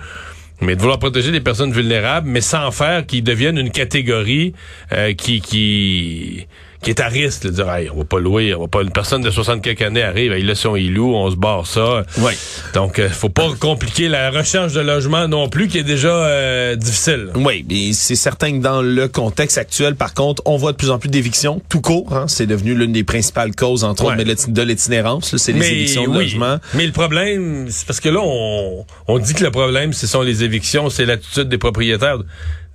Mais 0.61 0.77
de 0.77 0.81
vouloir 0.81 0.99
protéger 0.99 1.33
des 1.33 1.41
personnes 1.41 1.73
vulnérables, 1.73 2.29
mais 2.29 2.41
sans 2.41 2.71
faire 2.71 3.05
qu'ils 3.05 3.25
deviennent 3.25 3.59
une 3.59 3.71
catégorie 3.71 4.55
euh, 4.93 5.13
qui 5.13 5.41
qui 5.41 6.47
qui 6.83 6.91
est 6.91 7.01
à 7.01 7.07
risque 7.07 7.45
de 7.45 7.51
dire 7.51 7.73
hey, 7.73 7.89
on 7.91 7.99
va 7.99 8.05
pas 8.05 8.19
louer, 8.19 8.55
on 8.55 8.63
va 8.63 8.69
pas 8.69 8.83
une 8.83 8.91
personne 8.91 9.23
de 9.23 9.31
60 9.31 9.63
quelques 9.63 9.83
années 9.83 10.03
arrive, 10.03 10.35
il 10.37 10.55
son 10.57 10.75
il 10.77 10.93
loue, 10.93 11.15
on 11.15 11.31
se 11.31 11.37
barre 11.37 11.67
ça. 11.67 12.05
Oui. 12.19 12.33
Donc 12.75 12.99
euh, 12.99 13.09
faut 13.09 13.29
pas 13.29 13.49
compliquer 13.59 14.09
la 14.09 14.31
recherche 14.31 14.73
de 14.73 14.81
logement 14.81 15.29
non 15.29 15.49
plus 15.49 15.69
qui 15.69 15.79
est 15.79 15.85
déjà 15.85 16.13
euh, 16.13 16.77
difficile. 16.77 17.29
Oui, 17.37 17.65
mais 17.69 17.93
c'est 17.93 18.17
certain 18.17 18.53
que 18.53 18.63
dans 18.63 18.83
le 18.83 19.07
contexte 19.07 19.59
actuel 19.59 19.95
par 19.95 20.13
contre, 20.13 20.43
on 20.45 20.57
voit 20.57 20.73
de 20.73 20.77
plus 20.77 20.91
en 20.91 20.99
plus 20.99 21.09
d'évictions 21.09 21.63
tout 21.69 21.81
court, 21.81 22.13
hein, 22.13 22.27
c'est 22.27 22.47
devenu 22.47 22.75
l'une 22.75 22.93
des 22.93 23.05
principales 23.05 23.55
causes 23.55 23.85
entre 23.85 24.07
autres 24.07 24.17
de 24.49 24.63
l'itinérance, 24.63 25.37
c'est 25.37 25.53
les 25.53 25.71
évictions 25.71 26.09
de 26.09 26.19
logement. 26.19 26.59
Mais 26.75 26.87
le 26.87 26.93
problème 26.93 27.67
c'est 27.71 27.87
parce 27.87 28.01
que 28.01 28.09
là 28.09 28.21
on 28.23 28.85
on 29.07 29.19
dit 29.21 29.35
que 29.35 29.45
le 29.45 29.53
problème 29.53 29.93
ce 29.93 30.09
sont 30.09 30.23
les 30.23 30.43
évictions, 30.43 30.91
c'est 30.91 31.07
l'attitude 31.07 31.49
des 31.49 31.59
propriétaires. 31.59 32.19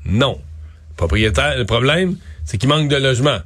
Non. 0.06 0.40
Propriétaire, 0.96 1.58
le 1.58 1.66
problème 1.66 2.16
c'est 2.46 2.58
qu'il 2.58 2.70
manque 2.70 2.88
de 2.88 2.96
logement. 2.96 3.40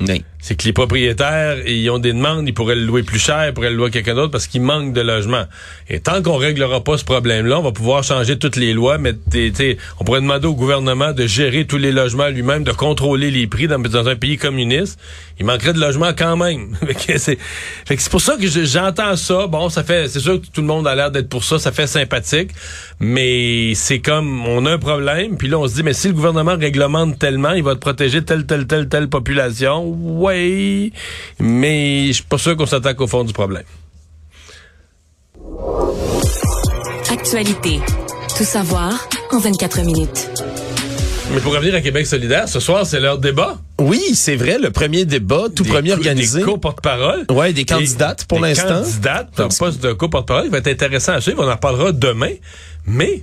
Bem. 0.00 0.24
C'est 0.38 0.54
que 0.54 0.64
les 0.64 0.72
propriétaires, 0.72 1.66
ils 1.66 1.88
ont 1.90 1.98
des 1.98 2.12
demandes, 2.12 2.46
ils 2.46 2.54
pourraient 2.54 2.76
le 2.76 2.84
louer 2.84 3.02
plus 3.02 3.18
cher, 3.18 3.48
ils 3.48 3.52
pourraient 3.52 3.70
le 3.70 3.76
louer 3.76 3.88
à 3.88 3.90
quelqu'un 3.90 4.14
d'autre 4.14 4.30
parce 4.30 4.46
qu'il 4.46 4.62
manque 4.62 4.92
de 4.92 5.00
logement. 5.00 5.44
Et 5.88 6.00
tant 6.00 6.22
qu'on 6.22 6.36
réglera 6.36 6.84
pas 6.84 6.98
ce 6.98 7.04
problème-là, 7.04 7.58
on 7.58 7.62
va 7.62 7.72
pouvoir 7.72 8.04
changer 8.04 8.38
toutes 8.38 8.56
les 8.56 8.72
lois, 8.72 8.98
mais 8.98 9.14
on 9.98 10.04
pourrait 10.04 10.20
demander 10.20 10.46
au 10.46 10.54
gouvernement 10.54 11.12
de 11.12 11.26
gérer 11.26 11.64
tous 11.64 11.78
les 11.78 11.92
logements 11.92 12.28
lui-même, 12.28 12.64
de 12.64 12.72
contrôler 12.72 13.30
les 13.30 13.46
prix 13.46 13.66
dans, 13.66 13.78
dans, 13.78 14.08
un 14.08 14.16
pays 14.16 14.36
communiste. 14.36 14.98
Il 15.38 15.46
manquerait 15.46 15.72
de 15.72 15.80
logements 15.80 16.12
quand 16.16 16.36
même. 16.36 16.76
c'est 17.18 17.38
pour 18.10 18.20
ça 18.20 18.36
que 18.36 18.46
j'entends 18.46 19.16
ça. 19.16 19.46
Bon, 19.46 19.68
ça 19.68 19.84
fait, 19.84 20.08
c'est 20.08 20.20
sûr 20.20 20.40
que 20.40 20.46
tout 20.46 20.60
le 20.60 20.66
monde 20.66 20.86
a 20.86 20.94
l'air 20.94 21.10
d'être 21.10 21.28
pour 21.28 21.44
ça, 21.44 21.58
ça 21.58 21.72
fait 21.72 21.86
sympathique, 21.86 22.50
mais 23.00 23.74
c'est 23.74 23.98
comme 23.98 24.46
on 24.46 24.64
a 24.66 24.72
un 24.72 24.78
problème, 24.78 25.36
puis 25.36 25.48
là 25.48 25.58
on 25.58 25.68
se 25.68 25.74
dit 25.74 25.82
mais 25.82 25.92
si 25.92 26.08
le 26.08 26.14
gouvernement 26.14 26.56
réglemente 26.56 27.18
tellement, 27.18 27.52
il 27.52 27.62
va 27.62 27.74
te 27.74 27.80
protéger 27.80 28.22
telle 28.22 28.46
telle 28.46 28.66
telle 28.66 28.88
telle 28.88 29.08
population. 29.08 29.96
Ouais, 30.26 30.90
mais 31.38 32.08
je 32.08 32.12
suis 32.14 32.22
pas 32.24 32.38
sûr 32.38 32.56
qu'on 32.56 32.66
s'attaque 32.66 33.00
au 33.00 33.06
fond 33.06 33.22
du 33.22 33.32
problème. 33.32 33.62
Actualité. 37.08 37.80
Tout 38.36 38.42
savoir 38.42 39.08
en 39.30 39.38
24 39.38 39.82
minutes. 39.82 40.28
Mais 41.32 41.40
pour 41.40 41.54
revenir 41.54 41.76
à 41.76 41.80
Québec 41.80 42.06
solidaire, 42.06 42.48
ce 42.48 42.58
soir, 42.58 42.84
c'est 42.84 42.98
leur 42.98 43.18
débat. 43.18 43.58
Oui, 43.80 44.00
c'est 44.14 44.34
vrai, 44.34 44.58
le 44.58 44.70
premier 44.70 45.04
débat, 45.04 45.44
tout 45.54 45.64
premier 45.64 45.92
organisé. 45.92 46.40
Des 46.40 46.44
co-porte-parole. 46.44 47.24
Ouais, 47.30 47.52
des 47.52 47.64
candidates 47.64 48.24
pour 48.24 48.40
l'instant. 48.40 48.80
Des 48.80 48.84
candidates, 48.84 49.40
un 49.40 49.48
poste 49.48 49.80
de 49.80 49.92
co-porte-parole. 49.92 50.46
Il 50.46 50.50
va 50.50 50.58
être 50.58 50.68
intéressant 50.68 51.12
à 51.12 51.20
suivre. 51.20 51.44
On 51.44 51.48
en 51.48 51.54
reparlera 51.54 51.92
demain. 51.92 52.32
Mais, 52.84 53.22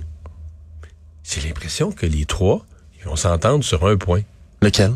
j'ai 1.22 1.46
l'impression 1.46 1.92
que 1.92 2.06
les 2.06 2.24
trois, 2.24 2.64
ils 2.98 3.04
vont 3.06 3.16
s'entendre 3.16 3.62
sur 3.62 3.86
un 3.86 3.96
point. 3.98 4.22
Lequel? 4.62 4.92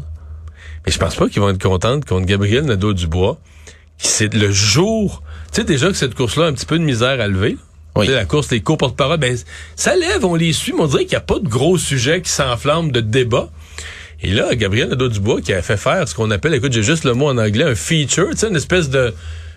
Mais 0.87 0.93
je 0.93 0.99
pense 0.99 1.15
pas 1.15 1.29
qu'ils 1.29 1.41
vont 1.41 1.51
être 1.51 1.63
contents 1.63 2.01
contre 2.01 2.27
Gabriel 2.27 2.65
Nadeau-Dubois. 2.65 3.39
C'est 3.99 4.33
le 4.33 4.51
jour... 4.51 5.23
Tu 5.53 5.61
sais 5.61 5.65
déjà 5.65 5.89
que 5.89 5.95
cette 5.95 6.15
course-là 6.15 6.45
a 6.45 6.49
un 6.49 6.53
petit 6.53 6.67
peu 6.67 6.79
de 6.79 6.85
misère 6.85 7.21
à 7.21 7.27
lever. 7.27 7.57
Oui. 7.97 8.07
Tu 8.07 8.13
sais, 8.13 8.19
La 8.19 8.25
course, 8.25 8.51
les 8.51 8.61
cours 8.61 8.79
porte-parole, 8.79 9.19
ben, 9.19 9.37
ça 9.77 9.97
lève, 9.97 10.25
on 10.25 10.35
les 10.35 10.53
suit, 10.53 10.73
mais 10.73 10.83
on 10.83 10.87
dirait 10.87 11.05
qu'il 11.05 11.13
n'y 11.13 11.17
a 11.17 11.21
pas 11.21 11.39
de 11.39 11.49
gros 11.49 11.79
sujets 11.79 12.21
qui 12.23 12.31
s'enflamment 12.31 12.93
de 12.93 13.01
débat. 13.01 13.49
Et 14.23 14.31
là, 14.31 14.55
Gabriel 14.55 14.89
Nadeau-Dubois 14.91 15.41
qui 15.41 15.53
a 15.53 15.63
fait 15.63 15.77
faire 15.77 16.07
ce 16.07 16.15
qu'on 16.15 16.31
appelle, 16.31 16.55
écoute, 16.55 16.73
j'ai 16.73 16.83
juste 16.83 17.05
le 17.05 17.15
mot 17.15 17.29
en 17.29 17.39
anglais, 17.39 17.65
un 17.65 17.75
feature, 17.75 18.31
tu 18.31 18.39
sais, 18.39 18.49
une 18.49 18.57
espèce 18.57 18.91
de... 18.91 19.15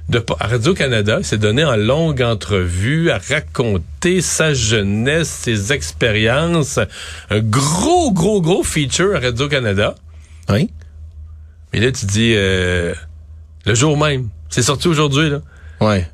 de 0.10 0.24
Radio-Canada, 0.40 1.24
s'est 1.24 1.38
donné 1.38 1.64
en 1.64 1.76
longue 1.76 2.22
entrevue 2.22 3.12
à 3.12 3.20
raconter 3.20 4.22
sa 4.22 4.54
jeunesse, 4.54 5.30
ses 5.30 5.74
expériences. 5.74 6.80
Un 7.30 7.40
gros, 7.40 8.12
gros, 8.12 8.42
gros 8.42 8.64
feature 8.64 9.16
à 9.16 9.20
Radio-Canada. 9.20 9.96
Oui. 10.50 10.70
Mais 11.74 11.80
là, 11.80 11.92
tu 11.92 12.06
dis, 12.06 12.34
euh, 12.36 12.94
le 13.66 13.76
jour 13.76 13.98
même. 13.98 14.30
C'est 14.50 14.62
sorti 14.64 14.88
aujourd'hui, 14.88 15.30
là. 15.30 15.42
Ouais. 15.80 16.08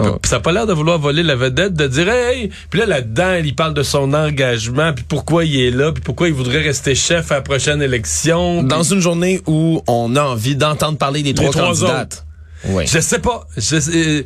Oh. 0.00 0.18
Ça 0.26 0.36
n'a 0.36 0.40
pas 0.40 0.52
l'air 0.52 0.66
de 0.66 0.74
vouloir 0.74 0.98
voler 0.98 1.22
la 1.22 1.34
vedette, 1.34 1.72
de 1.72 1.86
dire 1.86 2.10
hey! 2.10 2.50
Puis 2.68 2.78
là, 2.80 2.84
là-dedans, 2.84 3.40
il 3.42 3.54
parle 3.54 3.72
de 3.72 3.82
son 3.82 4.12
engagement, 4.12 4.92
puis 4.92 5.02
pourquoi 5.08 5.46
il 5.46 5.58
est 5.60 5.70
là, 5.70 5.92
puis 5.92 6.02
pourquoi 6.02 6.28
il 6.28 6.34
voudrait 6.34 6.60
rester 6.60 6.94
chef 6.94 7.32
à 7.32 7.36
la 7.36 7.40
prochaine 7.40 7.80
élection. 7.80 8.62
Dans 8.62 8.82
puis- 8.82 8.92
une 8.94 9.00
journée 9.00 9.40
où 9.46 9.82
on 9.86 10.14
a 10.16 10.22
envie 10.22 10.56
d'entendre 10.56 10.98
parler 10.98 11.22
des 11.22 11.32
trois 11.32 11.50
trois 11.52 11.68
candidates. 11.68 12.26
Oui. 12.66 12.86
Je 12.86 12.98
sais 12.98 13.18
pas. 13.20 13.46
Je 13.56 13.80
sais- 13.80 13.90
euh, 13.96 14.22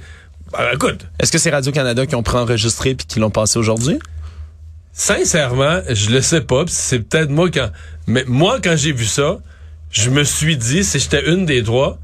ben, 0.53 0.65
écoute, 0.75 1.07
Est-ce 1.21 1.31
que 1.31 1.39
c'est 1.39 1.51
Radio-Canada 1.51 2.07
qui 2.07 2.17
ont 2.17 2.25
préenregistré 2.25 2.97
puis 2.97 3.07
qui 3.07 3.21
l'ont 3.21 3.31
passé 3.31 3.57
aujourd'hui? 3.59 4.01
sincèrement, 4.93 5.81
je 5.89 6.11
le 6.11 6.21
sais 6.21 6.41
pas. 6.43 6.65
C'est 6.67 6.99
peut-être 7.01 7.31
moi 7.31 7.51
quand. 7.51 7.71
Mais 8.07 8.25
moi, 8.27 8.59
quand 8.63 8.75
j'ai 8.77 8.93
vu 8.93 9.05
ça, 9.07 9.39
je 9.93 10.11
me 10.11 10.25
suis 10.25 10.57
dit, 10.57 10.83
si 10.83 10.99
j'étais 10.99 11.31
une 11.31 11.47
des 11.47 11.63
trois, 11.63 12.01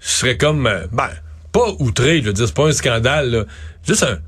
je 0.00 0.08
serais 0.08 0.36
comme. 0.36 0.66
euh, 0.66 0.86
ben, 0.92 1.08
pas 1.52 1.72
outré, 1.78 2.20
je 2.20 2.26
veux 2.26 2.32
dire, 2.32 2.46
c'est 2.46 2.54
pas 2.54 2.68
un 2.68 2.72
scandale, 2.72 3.30
là. 3.30 3.44
Juste 3.86 4.02
un. 4.02 4.18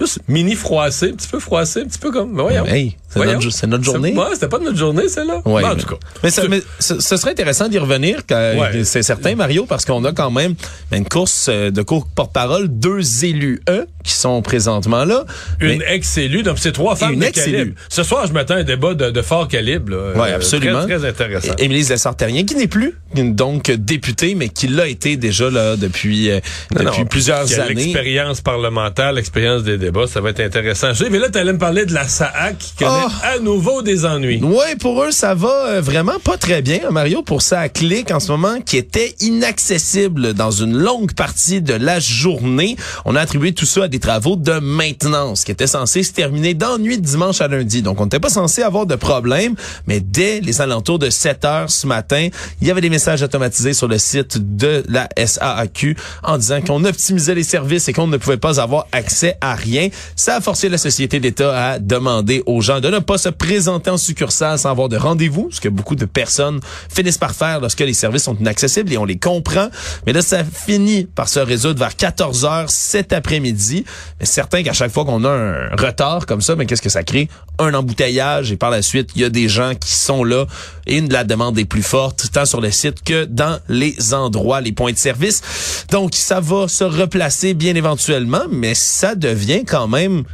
Juste 0.00 0.20
mini 0.26 0.54
froissé, 0.54 1.10
un 1.10 1.14
petit 1.16 1.28
peu 1.28 1.38
froissé, 1.38 1.80
un 1.80 1.84
petit 1.84 1.98
peu 1.98 2.10
comme. 2.10 2.34
ben, 2.34 2.42
voyons. 2.42 2.64
Hey, 2.66 2.96
c'est 3.08 3.18
notre, 3.20 3.66
notre 3.66 3.84
journée. 3.84 4.12
C'est- 4.14 4.18
Ouais, 4.18 4.26
c'était 4.32 4.48
pas 4.48 4.58
notre 4.58 4.76
journée, 4.78 5.06
celle-là. 5.08 5.42
Ouais, 5.44 5.62
Ben, 5.62 5.72
en 5.72 5.76
tout 5.76 5.86
cas. 5.86 5.96
mais, 6.22 6.30
ça- 6.30 6.48
mais 6.48 6.62
ce, 6.78 6.98
ce 6.98 7.16
serait 7.18 7.32
intéressant 7.32 7.68
d'y 7.68 7.78
revenir, 7.78 8.22
quand- 8.26 8.54
Ouais. 8.58 8.84
c'est 8.84 9.02
certain, 9.02 9.34
Mario, 9.34 9.66
parce 9.66 9.84
qu'on 9.84 10.02
a 10.04 10.12
quand 10.12 10.30
même 10.30 10.54
une 10.92 11.04
course 11.06 11.46
euh, 11.50 11.70
de 11.70 11.82
cours 11.82 12.06
porte-parole, 12.06 12.68
deux 12.68 13.24
élus 13.26 13.60
E 13.68 13.86
qui 14.02 14.14
sont 14.14 14.40
présentement 14.42 15.04
là. 15.04 15.24
Une 15.60 15.82
ex-élue, 15.86 16.42
donc 16.42 16.58
c'est 16.58 16.72
trois 16.72 16.96
femmes 16.96 17.12
une 17.12 17.20
de 17.20 17.26
ex-élue. 17.26 17.56
calibre. 17.58 17.76
Ce 17.90 18.02
soir, 18.02 18.26
je 18.26 18.32
m'attends 18.32 18.54
à 18.54 18.58
un 18.58 18.64
débat 18.64 18.94
de, 18.94 19.10
de 19.10 19.22
fort 19.22 19.46
calibre. 19.46 19.92
Oui, 20.16 20.22
Euh, 20.28 20.36
absolument. 20.36 20.84
Très, 20.86 20.98
très 20.98 21.08
intéressant. 21.08 21.54
Émilie 21.58 21.84
Lessard-Terrien, 21.84 22.44
qui 22.44 22.56
n'est 22.56 22.66
plus 22.66 22.94
donc 23.14 23.70
députée, 23.70 24.34
mais 24.34 24.48
qui 24.48 24.68
l'a 24.68 24.88
été 24.88 25.16
déjà 25.18 25.50
là 25.50 25.76
depuis, 25.76 26.30
euh, 26.30 26.40
Non, 26.74 26.84
depuis 26.84 27.00
non, 27.02 27.06
plusieurs 27.06 27.60
années. 27.60 27.74
L'expérience 27.74 28.40
parlementaire, 28.40 29.12
l'expérience 29.12 29.62
des 29.64 29.76
débats, 29.82 30.06
ça 30.06 30.20
va 30.20 30.30
être 30.30 30.40
intéressant. 30.40 30.88
Mais 31.10 31.18
là, 31.18 31.28
tu 31.30 31.38
allais 31.38 31.52
me 31.52 31.58
parler 31.58 31.84
de 31.86 31.92
la 31.92 32.06
SAAC 32.08 32.58
qui 32.58 32.72
connaît 32.76 32.90
Oh! 33.04 33.10
à 33.22 33.38
nouveau 33.38 33.82
des 33.82 34.04
ennuis. 34.04 34.40
Ouais, 34.42 34.76
pour 34.76 35.02
eux, 35.02 35.10
ça 35.10 35.34
va 35.34 35.66
euh, 35.68 35.80
vraiment 35.80 36.18
pas 36.22 36.36
très 36.36 36.62
bien, 36.62 36.78
hein, 36.86 36.90
Mario, 36.90 37.22
pour 37.22 37.42
ça 37.42 37.68
clic 37.68 38.10
en 38.10 38.20
ce 38.20 38.30
moment, 38.30 38.60
qui 38.60 38.76
était 38.76 39.14
inaccessible 39.20 40.34
dans 40.34 40.50
une 40.50 40.76
longue 40.76 41.12
partie 41.14 41.60
de 41.60 41.74
la 41.74 41.98
journée. 42.00 42.76
On 43.04 43.16
a 43.16 43.20
attribué 43.20 43.52
tout 43.52 43.66
ça 43.66 43.84
à 43.84 43.88
des 43.88 43.98
travaux 43.98 44.36
de 44.36 44.58
maintenance 44.60 45.44
qui 45.44 45.50
étaient 45.50 45.66
censés 45.66 46.02
se 46.02 46.12
terminer 46.12 46.54
dans 46.54 46.78
nuit 46.78 46.98
de 46.98 47.04
dimanche 47.04 47.40
à 47.40 47.48
lundi. 47.48 47.82
Donc, 47.82 48.00
on 48.00 48.04
n'était 48.04 48.20
pas 48.20 48.28
censé 48.30 48.62
avoir 48.62 48.86
de 48.86 48.94
problème, 48.94 49.54
mais 49.86 50.00
dès 50.00 50.40
les 50.40 50.60
alentours 50.60 50.98
de 50.98 51.10
7 51.10 51.44
heures 51.44 51.70
ce 51.70 51.86
matin, 51.86 52.28
il 52.60 52.68
y 52.68 52.70
avait 52.70 52.80
des 52.80 52.90
messages 52.90 53.22
automatisés 53.22 53.72
sur 53.72 53.88
le 53.88 53.98
site 53.98 54.56
de 54.56 54.84
la 54.88 55.08
SAAQ 55.16 55.96
en 56.22 56.38
disant 56.38 56.60
qu'on 56.60 56.84
optimisait 56.84 57.34
les 57.34 57.42
services 57.42 57.88
et 57.88 57.92
qu'on 57.92 58.06
ne 58.06 58.16
pouvait 58.16 58.36
pas 58.36 58.60
avoir 58.60 58.86
accès 58.92 59.36
à 59.40 59.54
rien. 59.54 59.71
Ça 60.16 60.36
a 60.36 60.40
forcé 60.40 60.68
la 60.68 60.78
société 60.78 61.20
d'État 61.20 61.72
à 61.72 61.78
demander 61.78 62.42
aux 62.46 62.60
gens 62.60 62.80
de 62.80 62.88
ne 62.88 62.98
pas 62.98 63.18
se 63.18 63.28
présenter 63.28 63.90
en 63.90 63.96
succursale 63.96 64.58
sans 64.58 64.70
avoir 64.70 64.88
de 64.88 64.96
rendez-vous, 64.96 65.48
ce 65.50 65.60
que 65.60 65.68
beaucoup 65.68 65.96
de 65.96 66.04
personnes 66.04 66.60
finissent 66.94 67.18
par 67.18 67.32
faire 67.32 67.60
lorsque 67.60 67.80
les 67.80 67.94
services 67.94 68.24
sont 68.24 68.36
inaccessibles 68.36 68.92
et 68.92 68.98
on 68.98 69.04
les 69.04 69.18
comprend. 69.18 69.68
Mais 70.06 70.12
là, 70.12 70.22
ça 70.22 70.44
finit 70.44 71.04
par 71.04 71.28
se 71.28 71.40
résoudre 71.40 71.78
vers 71.78 71.96
14 71.96 72.44
heures 72.44 72.70
cet 72.70 73.12
après-midi. 73.12 73.84
Mais 74.20 74.26
certain 74.26 74.62
qu'à 74.62 74.72
chaque 74.72 74.92
fois 74.92 75.04
qu'on 75.04 75.24
a 75.24 75.30
un 75.30 75.76
retard 75.76 76.26
comme 76.26 76.40
ça, 76.40 76.56
mais 76.56 76.66
qu'est-ce 76.66 76.82
que 76.82 76.88
ça 76.88 77.02
crée? 77.02 77.28
Un 77.58 77.74
embouteillage 77.74 78.52
et 78.52 78.56
par 78.56 78.70
la 78.70 78.82
suite, 78.82 79.10
il 79.14 79.22
y 79.22 79.24
a 79.24 79.30
des 79.30 79.48
gens 79.48 79.74
qui 79.74 79.92
sont 79.92 80.24
là 80.24 80.46
et 80.86 80.98
une 80.98 81.08
de 81.08 81.12
la 81.12 81.24
demande 81.24 81.58
est 81.58 81.64
plus 81.64 81.82
forte, 81.82 82.28
tant 82.32 82.44
sur 82.44 82.60
le 82.60 82.70
site 82.70 83.02
que 83.04 83.24
dans 83.24 83.58
les 83.68 84.14
endroits, 84.14 84.60
les 84.60 84.72
points 84.72 84.92
de 84.92 84.98
service. 84.98 85.84
Donc, 85.90 86.14
ça 86.14 86.40
va 86.40 86.68
se 86.68 86.84
replacer 86.84 87.54
bien 87.54 87.74
éventuellement, 87.74 88.44
mais 88.50 88.74
ça 88.74 89.14
devient 89.14 89.64
quand 89.64 89.88
même 89.88 90.24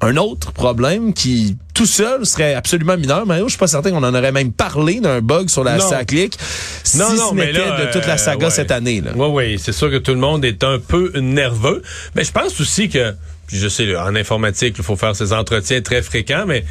un 0.00 0.16
autre 0.16 0.52
problème 0.52 1.14
qui 1.14 1.56
tout 1.72 1.86
seul 1.86 2.26
serait 2.26 2.54
absolument 2.54 2.96
mineur. 2.96 3.26
Mario, 3.26 3.46
je 3.46 3.50
suis 3.50 3.58
pas 3.58 3.66
certain 3.66 3.90
qu'on 3.90 4.02
en 4.02 4.14
aurait 4.14 4.32
même 4.32 4.52
parlé 4.52 5.00
d'un 5.00 5.20
bug 5.20 5.48
sur 5.48 5.64
la. 5.64 5.80
SACLIC 5.80 6.36
si 6.84 6.98
Non, 6.98 7.10
non, 7.14 7.30
ce 7.30 7.34
mais 7.34 7.46
n'était 7.46 7.58
là, 7.58 7.86
de 7.86 7.92
toute 7.92 8.06
la 8.06 8.14
euh, 8.14 8.18
saga 8.18 8.46
ouais. 8.46 8.52
cette 8.52 8.70
année. 8.70 9.00
Là. 9.00 9.12
Oui, 9.16 9.26
oui, 9.30 9.58
c'est 9.58 9.72
sûr 9.72 9.90
que 9.90 9.96
tout 9.96 10.12
le 10.12 10.20
monde 10.20 10.44
est 10.44 10.62
un 10.62 10.78
peu 10.78 11.12
nerveux. 11.18 11.82
Mais 12.14 12.24
je 12.24 12.32
pense 12.32 12.60
aussi 12.60 12.88
que, 12.88 13.14
je 13.48 13.68
sais, 13.68 13.96
en 13.96 14.14
informatique, 14.14 14.76
il 14.78 14.84
faut 14.84 14.96
faire 14.96 15.16
ces 15.16 15.32
entretiens 15.32 15.80
très 15.80 16.02
fréquents, 16.02 16.44
mais 16.46 16.64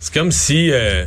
c'est 0.00 0.14
comme 0.14 0.32
si, 0.32 0.70
euh, 0.70 1.04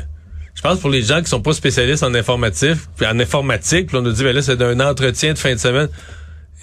je 0.55 0.61
pense 0.61 0.79
pour 0.79 0.89
les 0.89 1.01
gens 1.01 1.21
qui 1.21 1.29
sont 1.29 1.41
pas 1.41 1.53
spécialistes 1.53 2.03
en 2.03 2.13
informatique, 2.13 2.77
puis 2.97 3.05
en 3.05 3.19
informatique, 3.19 3.87
puis 3.87 3.97
on 3.97 4.01
nous 4.01 4.11
dit, 4.11 4.23
ben 4.23 4.35
là, 4.35 4.41
c'est 4.41 4.57
d'un 4.57 4.79
entretien 4.79 5.33
de 5.33 5.37
fin 5.37 5.53
de 5.53 5.59
semaine. 5.59 5.89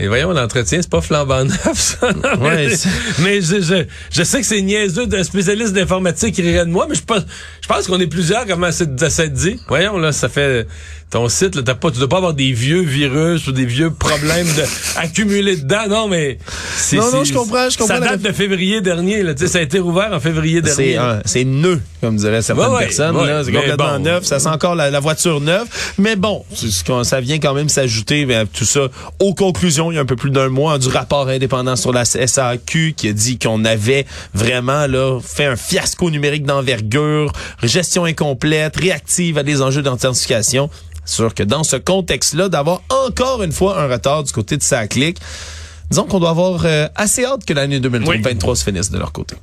Et 0.01 0.07
voyons, 0.07 0.33
l'entretien, 0.33 0.81
c'est 0.81 0.91
pas 0.91 1.01
flambant 1.01 1.45
neuf, 1.45 1.75
ça. 1.75 2.13
Non, 2.13 2.45
Ouais, 2.45 2.73
mais 3.21 3.41
je, 3.41 3.61
je, 3.61 3.85
je 4.13 4.23
sais 4.23 4.41
que 4.41 4.47
c'est 4.47 4.63
niaiseux 4.63 5.07
d'un 5.07 5.25
spécialiste 5.25 5.73
d'informatique 5.73 6.37
qui 6.37 6.43
rirait 6.43 6.67
de 6.67 6.71
moi, 6.71 6.87
mais 6.89 6.95
je 6.95 7.03
pense, 7.03 7.23
je 7.61 7.67
pense 7.67 7.89
qu'on 7.89 7.99
est 7.99 8.07
plusieurs 8.07 8.47
comme 8.47 8.63
à 8.63 8.71
s'être 8.71 8.95
dit. 9.33 9.59
Voyons, 9.67 9.99
là, 9.99 10.13
ça 10.13 10.29
fait 10.29 10.69
ton 11.11 11.29
site, 11.31 11.55
là, 11.55 11.63
t'as 11.65 11.75
pas, 11.75 11.91
tu 11.91 11.99
dois 11.99 12.09
pas 12.09 12.19
avoir 12.19 12.35
des 12.35 12.53
vieux 12.53 12.83
virus 12.83 13.47
ou 13.47 13.53
des 13.53 13.65
vieux 13.65 13.91
problèmes 13.91 14.47
de, 14.47 14.63
accumulés 14.97 15.57
dedans. 15.57 15.87
Non, 15.89 16.09
mais 16.09 16.39
c'est, 16.77 16.97
Non, 16.97 17.11
non, 17.11 17.25
je 17.25 17.33
comprends, 17.33 17.71
je 17.71 17.79
comprends 17.79 17.95
Ça 17.95 18.01
la- 18.01 18.11
date 18.17 18.23
de 18.23 18.33
février 18.33 18.81
dernier, 18.83 19.23
là. 19.23 19.33
Ça 19.37 19.59
a 19.59 19.63
été 19.63 19.79
rouvert 19.79 20.13
en 20.13 20.21
février 20.21 20.61
dernier. 20.61 20.99
C'est 21.25 21.45
neuf, 21.45 21.79
comme 22.03 22.17
diraient 22.17 22.43
certaines 22.43 22.67
Ouais, 22.67 22.73
ouais, 22.77 22.85
personnes. 22.87 23.17
ouais, 23.17 23.43
c'est 23.45 23.53
complètement 23.53 23.93
bon. 23.95 23.99
neuf. 24.05 24.25
Ça 24.25 24.39
sent 24.39 24.49
encore 24.51 24.75
la, 24.75 24.91
la 24.91 25.01
voiture 25.01 25.41
neuve. 25.41 25.67
Mais 25.97 26.15
bon, 26.17 26.45
ça 27.05 27.21
vient 27.23 27.39
quand 27.39 27.55
même 27.55 27.69
s'ajouter 27.71 28.27
ben, 28.27 28.47
tout 28.47 28.65
ça. 28.67 28.89
Aux 29.19 29.33
conclusions, 29.35 29.91
il 29.91 29.95
y 29.95 29.99
a 29.99 30.03
un 30.03 30.07
peu 30.07 30.17
plus 30.17 30.31
d'un 30.31 30.49
mois, 30.51 30.79
du 30.79 30.89
rapport 30.89 31.29
indépendant 31.29 31.77
sur 31.77 31.93
la 31.93 32.05
SAQ 32.05 32.93
qui 32.95 33.09
a 33.09 33.13
dit 33.13 33.39
qu'on 33.39 33.65
avait 33.65 34.05
vraiment 34.35 34.87
là 34.87 35.19
fait 35.21 35.47
un 35.47 35.57
fiasco 35.57 36.11
numérique 36.11 36.45
d'envergure, 36.45 37.33
gestion 37.63 38.05
incomplète, 38.05 38.77
réactive 38.77 39.39
à 39.39 39.43
des 39.43 39.63
enjeux 39.63 39.83
d'authentification. 39.83 40.69
Sûr 41.09 41.35
que 41.35 41.43
dans 41.43 41.65
ce 41.65 41.77
contexte-là, 41.77 42.51
d'avoir 42.51 42.83
encore 42.91 43.43
une 43.43 43.53
fois 43.53 43.81
un 43.81 43.89
retard 43.89 44.25
du 44.25 44.33
côté 44.33 44.59
de 44.59 44.63
SACLIC, 44.63 45.19
disons 45.91 46.05
qu'on 46.05 46.21
doit 46.21 46.31
avoir 46.31 46.67
euh, 46.67 46.87
assez 46.95 47.25
hâte 47.25 47.47
que 47.47 47.55
l'année 47.55 47.81
2023 47.81 48.57
se 48.57 48.63
finisse 48.63 48.91
de 48.91 48.99
leur 48.99 49.11
côté. 49.11 49.35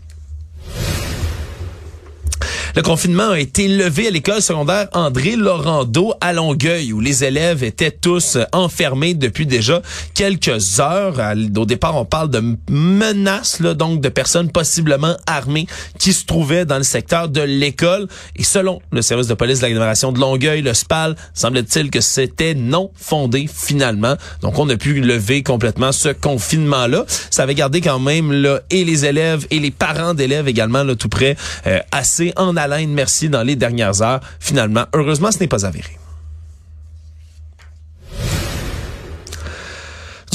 Le 2.76 2.82
confinement 2.82 3.30
a 3.30 3.40
été 3.40 3.70
levé 3.70 4.08
à 4.08 4.12
l'école 4.12 4.42
secondaire 4.42 4.90
André 4.92 5.38
Laurando 5.38 6.14
à 6.20 6.34
Longueuil, 6.34 6.92
où 6.92 7.00
les 7.00 7.24
élèves 7.24 7.64
étaient 7.64 7.90
tous 7.90 8.38
enfermés 8.52 9.14
depuis 9.14 9.46
déjà 9.46 9.82
quelques 10.14 10.82
heures. 10.82 11.16
Au 11.56 11.66
départ, 11.66 11.96
on 11.96 12.04
parle 12.04 12.30
de 12.30 12.44
menaces, 12.70 13.62
là, 13.62 13.76
donc 13.76 14.02
de 14.02 14.10
personnes 14.10 14.52
possiblement 14.52 15.16
armées 15.26 15.68
qui 16.00 16.12
se 16.12 16.26
trouvaient 16.26 16.66
dans 16.66 16.76
le 16.76 16.84
secteur 16.84 17.30
de 17.30 17.40
l'école. 17.40 18.10
Et 18.36 18.44
selon 18.44 18.82
le 18.92 19.02
service 19.02 19.28
de 19.28 19.36
police 19.36 19.60
de 19.60 19.64
l'agglomération 19.64 20.12
de 20.12 20.20
Longueuil, 20.20 20.62
le 20.62 20.74
SPAL, 20.74 21.16
semble-t-il 21.34 21.90
que 21.90 22.02
c'était 22.02 22.56
non 22.56 22.92
fondé 22.94 23.48
finalement. 23.48 24.16
Donc, 24.42 24.60
on 24.60 24.68
a 24.68 24.76
pu 24.76 25.00
lever 25.00 25.44
complètement 25.44 25.94
ce 25.94 26.10
confinement-là. 26.10 27.06
Ça 27.30 27.44
avait 27.44 27.56
gardé 27.56 27.80
quand 27.80 28.00
même 28.00 28.34
là, 28.34 28.60
et 28.70 28.84
les 28.84 29.06
élèves 29.06 29.48
et 29.50 29.60
les 29.60 29.72
parents 29.72 30.14
d'élèves 30.14 30.50
également 30.50 30.84
là, 30.84 30.96
tout 30.96 31.08
près 31.08 31.38
euh, 31.68 31.80
assez 31.94 32.34
en 32.36 32.58
haleine, 32.66 32.92
merci, 32.92 33.30
dans 33.30 33.44
les 33.44 33.56
dernières 33.56 34.02
heures. 34.02 34.22
Finalement, 34.40 34.86
heureusement, 34.94 35.32
ce 35.32 35.40
n'est 35.40 35.48
pas 35.48 35.66
avéré. 35.66 35.98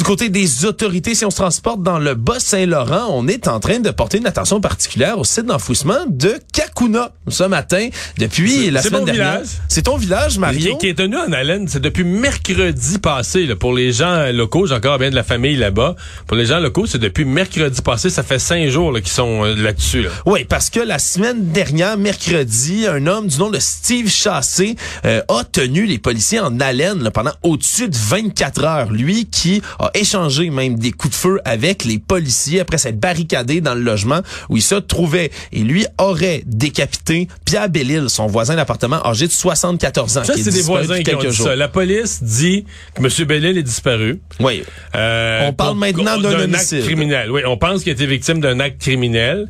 Du 0.00 0.06
côté 0.06 0.30
des 0.30 0.64
autorités, 0.64 1.14
si 1.14 1.26
on 1.26 1.30
se 1.30 1.36
transporte 1.36 1.82
dans 1.82 1.98
le 1.98 2.14
Bas-Saint-Laurent, 2.14 3.08
on 3.10 3.28
est 3.28 3.48
en 3.48 3.60
train 3.60 3.80
de 3.80 3.90
porter 3.90 4.16
une 4.16 4.26
attention 4.26 4.58
particulière 4.58 5.18
au 5.18 5.24
site 5.24 5.44
d'enfouissement 5.44 6.06
de 6.08 6.40
Kakuna 6.54 7.10
ce 7.28 7.44
matin 7.44 7.90
depuis 8.16 8.70
la 8.70 8.80
semaine 8.80 9.04
dernière. 9.04 9.32
village. 9.32 9.48
C'est 9.68 9.82
ton 9.82 9.98
village, 9.98 10.38
Mario? 10.38 10.78
Qui, 10.78 10.88
est 10.88 10.94
tenu 10.94 11.18
en 11.18 11.30
haleine, 11.30 11.68
c'est 11.68 11.82
depuis 11.82 12.04
mercredi 12.04 12.98
passé. 12.98 13.44
Là, 13.44 13.56
pour 13.56 13.74
les 13.74 13.92
gens 13.92 14.32
locaux, 14.32 14.66
j'ai 14.66 14.74
encore 14.74 14.96
bien 14.96 15.10
de 15.10 15.14
la 15.14 15.22
famille 15.22 15.56
là-bas. 15.56 15.96
Pour 16.26 16.38
les 16.38 16.46
gens 16.46 16.60
locaux, 16.60 16.86
c'est 16.86 16.96
depuis 16.96 17.26
mercredi 17.26 17.82
passé. 17.82 18.08
Ça 18.08 18.22
fait 18.22 18.38
cinq 18.38 18.70
jours 18.70 18.92
là, 18.92 19.02
qu'ils 19.02 19.12
sont 19.12 19.44
euh, 19.44 19.54
là-dessus. 19.54 20.04
Là. 20.04 20.10
Oui, 20.24 20.46
parce 20.46 20.70
que 20.70 20.80
la 20.80 20.98
semaine 20.98 21.52
dernière, 21.52 21.98
mercredi, 21.98 22.86
un 22.86 23.06
homme 23.06 23.26
du 23.26 23.36
nom 23.36 23.50
de 23.50 23.58
Steve 23.58 24.08
Chassé 24.08 24.76
euh, 25.04 25.20
a 25.28 25.44
tenu 25.44 25.84
les 25.84 25.98
policiers 25.98 26.40
en 26.40 26.58
haleine 26.58 27.02
là, 27.02 27.10
pendant 27.10 27.32
au-dessus 27.42 27.90
de 27.90 27.96
24 27.96 28.64
heures. 28.64 28.90
Lui 28.90 29.26
qui 29.26 29.60
a 29.78 29.89
échangé 29.94 30.50
même 30.50 30.78
des 30.78 30.92
coups 30.92 31.14
de 31.14 31.18
feu 31.18 31.40
avec 31.44 31.84
les 31.84 31.98
policiers 31.98 32.60
après 32.60 32.78
s'être 32.78 32.98
barricadé 32.98 33.60
dans 33.60 33.74
le 33.74 33.82
logement 33.82 34.20
où 34.48 34.56
il 34.56 34.62
se 34.62 34.74
trouvait. 34.74 35.30
Et 35.52 35.60
lui 35.60 35.86
aurait 35.98 36.42
décapité 36.46 37.28
Pierre 37.44 37.68
Bellil, 37.68 38.08
son 38.08 38.26
voisin 38.26 38.56
d'appartement 38.56 39.04
âgé 39.06 39.26
de 39.26 39.32
74 39.32 40.18
ans. 40.18 40.24
Ça, 40.24 40.34
c'est 40.36 40.50
des 40.50 40.62
voisins 40.62 41.02
qui 41.02 41.14
ont 41.14 41.18
dit 41.18 41.34
ça. 41.34 41.56
La 41.56 41.68
police 41.68 42.22
dit 42.22 42.64
que 42.94 43.02
M. 43.02 43.26
Bellil 43.26 43.58
est 43.58 43.62
disparu. 43.62 44.20
Oui. 44.40 44.62
Euh, 44.94 45.48
On 45.48 45.52
parle 45.52 45.76
maintenant 45.76 46.18
d'un 46.18 46.52
acte 46.54 46.80
criminel. 46.82 47.30
Oui, 47.30 47.42
on 47.46 47.56
pense 47.56 47.82
qu'il 47.82 47.90
a 47.90 47.94
été 47.94 48.06
victime 48.06 48.40
d'un 48.40 48.60
acte 48.60 48.80
criminel. 48.80 49.48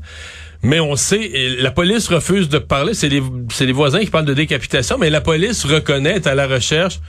Mais 0.63 0.79
on 0.79 0.95
sait, 0.95 1.31
la 1.59 1.71
police 1.71 2.09
refuse 2.09 2.49
de 2.49 2.59
parler. 2.59 2.93
C'est 2.95 3.09
les, 3.09 3.73
voisins 3.73 4.01
qui 4.01 4.11
parlent 4.11 4.27
de 4.27 4.35
décapitation, 4.35 4.99
mais 4.99 5.09
la 5.09 5.23
police 5.23 5.65
reconnaît 5.65 6.27
à 6.29 6.35
la 6.35 6.47
recherche 6.47 7.01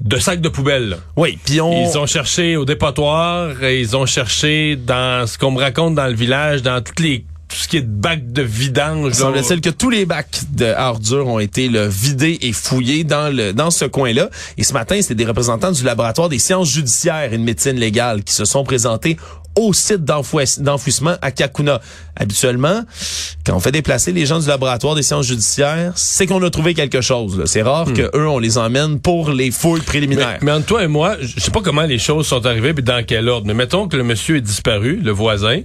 de 0.00 0.18
sacs 0.18 0.40
de 0.40 0.48
poubelle. 0.48 0.98
Oui, 1.16 1.38
puis 1.44 1.60
on... 1.60 1.88
Ils 1.88 1.98
ont 1.98 2.06
cherché 2.06 2.56
au 2.56 2.64
dépotoir, 2.64 3.62
et 3.62 3.80
ils 3.80 3.96
ont 3.96 4.06
cherché 4.06 4.76
dans 4.76 5.26
ce 5.26 5.38
qu'on 5.38 5.50
me 5.50 5.58
raconte 5.58 5.94
dans 5.94 6.06
le 6.06 6.14
village, 6.14 6.62
dans 6.62 6.80
toutes 6.82 7.00
les 7.00 7.24
tout 7.50 7.56
ce 7.56 7.68
qui 7.68 7.78
est 7.78 7.82
de 7.82 7.86
bacs 7.86 8.32
de 8.32 8.42
vidange. 8.42 9.08
là. 9.08 9.14
Semble-t-il 9.14 9.60
que 9.60 9.70
tous 9.70 9.90
les 9.90 10.06
bacs 10.06 10.42
de 10.52 10.72
ordures 10.72 11.26
ont 11.26 11.40
été 11.40 11.68
là, 11.68 11.88
vidés 11.88 12.38
et 12.42 12.52
fouillés 12.52 13.02
dans 13.02 13.34
le 13.34 13.52
dans 13.52 13.72
ce 13.72 13.84
coin-là. 13.84 14.30
Et 14.56 14.62
ce 14.62 14.72
matin, 14.72 15.00
c'est 15.02 15.16
des 15.16 15.24
représentants 15.24 15.72
du 15.72 15.82
laboratoire 15.82 16.28
des 16.28 16.38
sciences 16.38 16.70
judiciaires 16.70 17.32
et 17.32 17.38
de 17.38 17.42
médecine 17.42 17.76
légale 17.76 18.22
qui 18.22 18.32
se 18.32 18.44
sont 18.44 18.62
présentés 18.62 19.16
au 19.56 19.72
site 19.72 20.04
d'enfouis- 20.04 20.60
d'enfouissement 20.60 21.16
à 21.22 21.30
Kakuna. 21.30 21.80
Habituellement, 22.16 22.82
quand 23.46 23.56
on 23.56 23.60
fait 23.60 23.72
déplacer 23.72 24.12
les 24.12 24.26
gens 24.26 24.38
du 24.38 24.46
laboratoire 24.46 24.94
des 24.94 25.02
sciences 25.02 25.26
judiciaires, 25.26 25.92
c'est 25.96 26.26
qu'on 26.26 26.42
a 26.42 26.50
trouvé 26.50 26.74
quelque 26.74 27.00
chose. 27.00 27.42
C'est 27.46 27.62
rare 27.62 27.92
que 27.92 28.10
eux 28.16 28.28
on 28.28 28.38
les 28.38 28.58
emmène 28.58 29.00
pour 29.00 29.30
les 29.30 29.50
fouilles 29.50 29.80
préliminaires. 29.80 30.38
mais 30.42 30.52
entre 30.52 30.66
toi 30.66 30.84
et 30.84 30.88
moi, 30.88 31.16
je 31.20 31.40
sais 31.40 31.50
pas 31.50 31.62
comment 31.62 31.82
les 31.82 31.98
choses 31.98 32.26
sont 32.26 32.44
arrivées 32.46 32.74
puis 32.74 32.84
dans 32.84 33.04
quel 33.04 33.28
ordre. 33.28 33.46
Mais 33.46 33.54
mettons 33.54 33.88
que 33.88 33.96
le 33.96 34.02
monsieur 34.04 34.36
est 34.36 34.40
disparu, 34.42 35.00
le 35.02 35.10
voisin. 35.10 35.60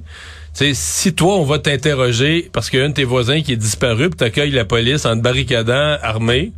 Tu 0.57 0.67
sais, 0.67 0.71
si 0.73 1.13
toi, 1.13 1.35
on 1.35 1.43
va 1.43 1.59
t'interroger 1.59 2.49
parce 2.53 2.69
qu'il 2.69 2.79
y 2.79 2.81
a 2.81 2.85
un 2.85 2.89
de 2.89 2.93
tes 2.93 3.03
voisins 3.03 3.41
qui 3.41 3.51
est 3.51 3.57
disparu 3.57 4.09
puis 4.09 4.17
t'accueilles 4.17 4.51
la 4.51 4.63
police 4.63 5.05
en 5.05 5.17
te 5.17 5.21
barricadant 5.21 5.97
armé, 6.01 6.53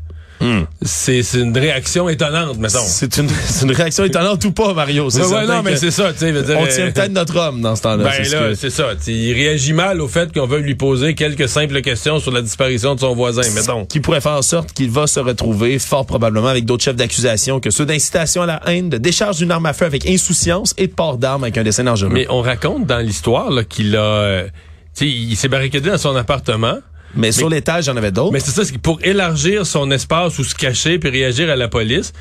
c'est 0.81 1.23
c'est 1.23 1.39
une 1.39 1.57
réaction 1.57 2.09
étonnante, 2.09 2.57
mettons. 2.57 2.79
C'est 2.85 3.17
une, 3.17 3.29
c'est 3.45 3.65
une 3.65 3.71
réaction 3.71 4.03
étonnante 4.03 4.43
ou 4.45 4.51
pas, 4.51 4.73
Mario. 4.73 5.09
C'est 5.09 5.23
Ouais, 5.23 5.45
non, 5.45 5.61
mais 5.63 5.75
c'est 5.75 5.91
ça, 5.91 6.13
tu 6.13 6.19
sais. 6.19 6.31
veux 6.31 6.43
dire, 6.43 6.57
On 6.59 6.65
euh, 6.65 6.67
tient 6.67 6.91
peut-être 6.91 7.11
notre 7.11 7.37
homme 7.37 7.61
dans 7.61 7.75
ce 7.75 7.81
temps-là. 7.83 8.03
Ben 8.03 8.11
c'est 8.15 8.23
ce 8.25 8.35
là, 8.35 8.55
c'est 8.55 8.69
ça. 8.69 8.89
Il 9.07 9.33
réagit 9.33 9.73
mal 9.73 10.01
au 10.01 10.07
fait 10.07 10.31
qu'on 10.33 10.45
veuille 10.47 10.63
lui 10.63 10.75
poser 10.75 11.15
quelques 11.15 11.49
simples 11.49 11.81
questions 11.81 12.19
sur 12.19 12.31
la 12.31 12.41
disparition 12.41 12.95
de 12.95 12.99
son 12.99 13.15
voisin, 13.15 13.41
mettons. 13.53 13.85
qui 13.85 13.99
pourrait 13.99 14.21
faire 14.21 14.33
en 14.33 14.41
sorte 14.41 14.73
qu'il 14.73 14.91
va 14.91 15.07
se 15.07 15.19
retrouver 15.19 15.79
fort 15.79 16.05
probablement 16.05 16.47
avec 16.47 16.65
d'autres 16.65 16.83
chefs 16.83 16.95
d'accusation 16.95 17.59
que 17.59 17.69
ceux 17.69 17.85
d'incitation 17.85 18.43
à 18.43 18.45
la 18.45 18.61
haine, 18.67 18.89
de 18.89 18.97
décharge 18.97 19.37
d'une 19.37 19.51
arme 19.51 19.65
à 19.65 19.73
feu 19.73 19.85
avec 19.85 20.07
insouciance 20.07 20.73
et 20.77 20.87
de 20.87 20.93
port 20.93 21.17
d'armes 21.17 21.43
avec 21.43 21.57
un 21.57 21.63
dessin 21.63 21.83
dangereux. 21.83 22.11
Mais 22.11 22.27
on 22.29 22.41
raconte 22.41 22.85
dans 22.85 22.99
l'histoire 22.99 23.51
qu'il 23.67 23.95
a... 23.95 23.99
euh, 24.01 24.47
tu 24.95 25.05
sais, 25.05 25.07
il 25.07 25.35
s'est 25.35 25.47
barricadé 25.47 25.89
dans 25.89 25.97
son 25.97 26.15
appartement. 26.15 26.77
Mais 27.15 27.31
sur 27.31 27.49
l'étage, 27.49 27.85
il 27.85 27.89
y 27.89 27.91
en 27.91 27.97
avait 27.97 28.11
d'autres. 28.11 28.31
Mais 28.33 28.39
c'est 28.39 28.51
ça, 28.51 28.63
c'est 28.65 28.73
que 28.73 28.77
pour 28.79 28.99
élargir 29.03 29.65
son 29.65 29.89
espace 29.91 30.37
ou 30.39 30.43
se 30.43 30.53
cacher 30.55 30.99
puis 30.99 31.09
réagir 31.09 31.49
à 31.49 31.55
la 31.55 31.67
police, 31.67 32.13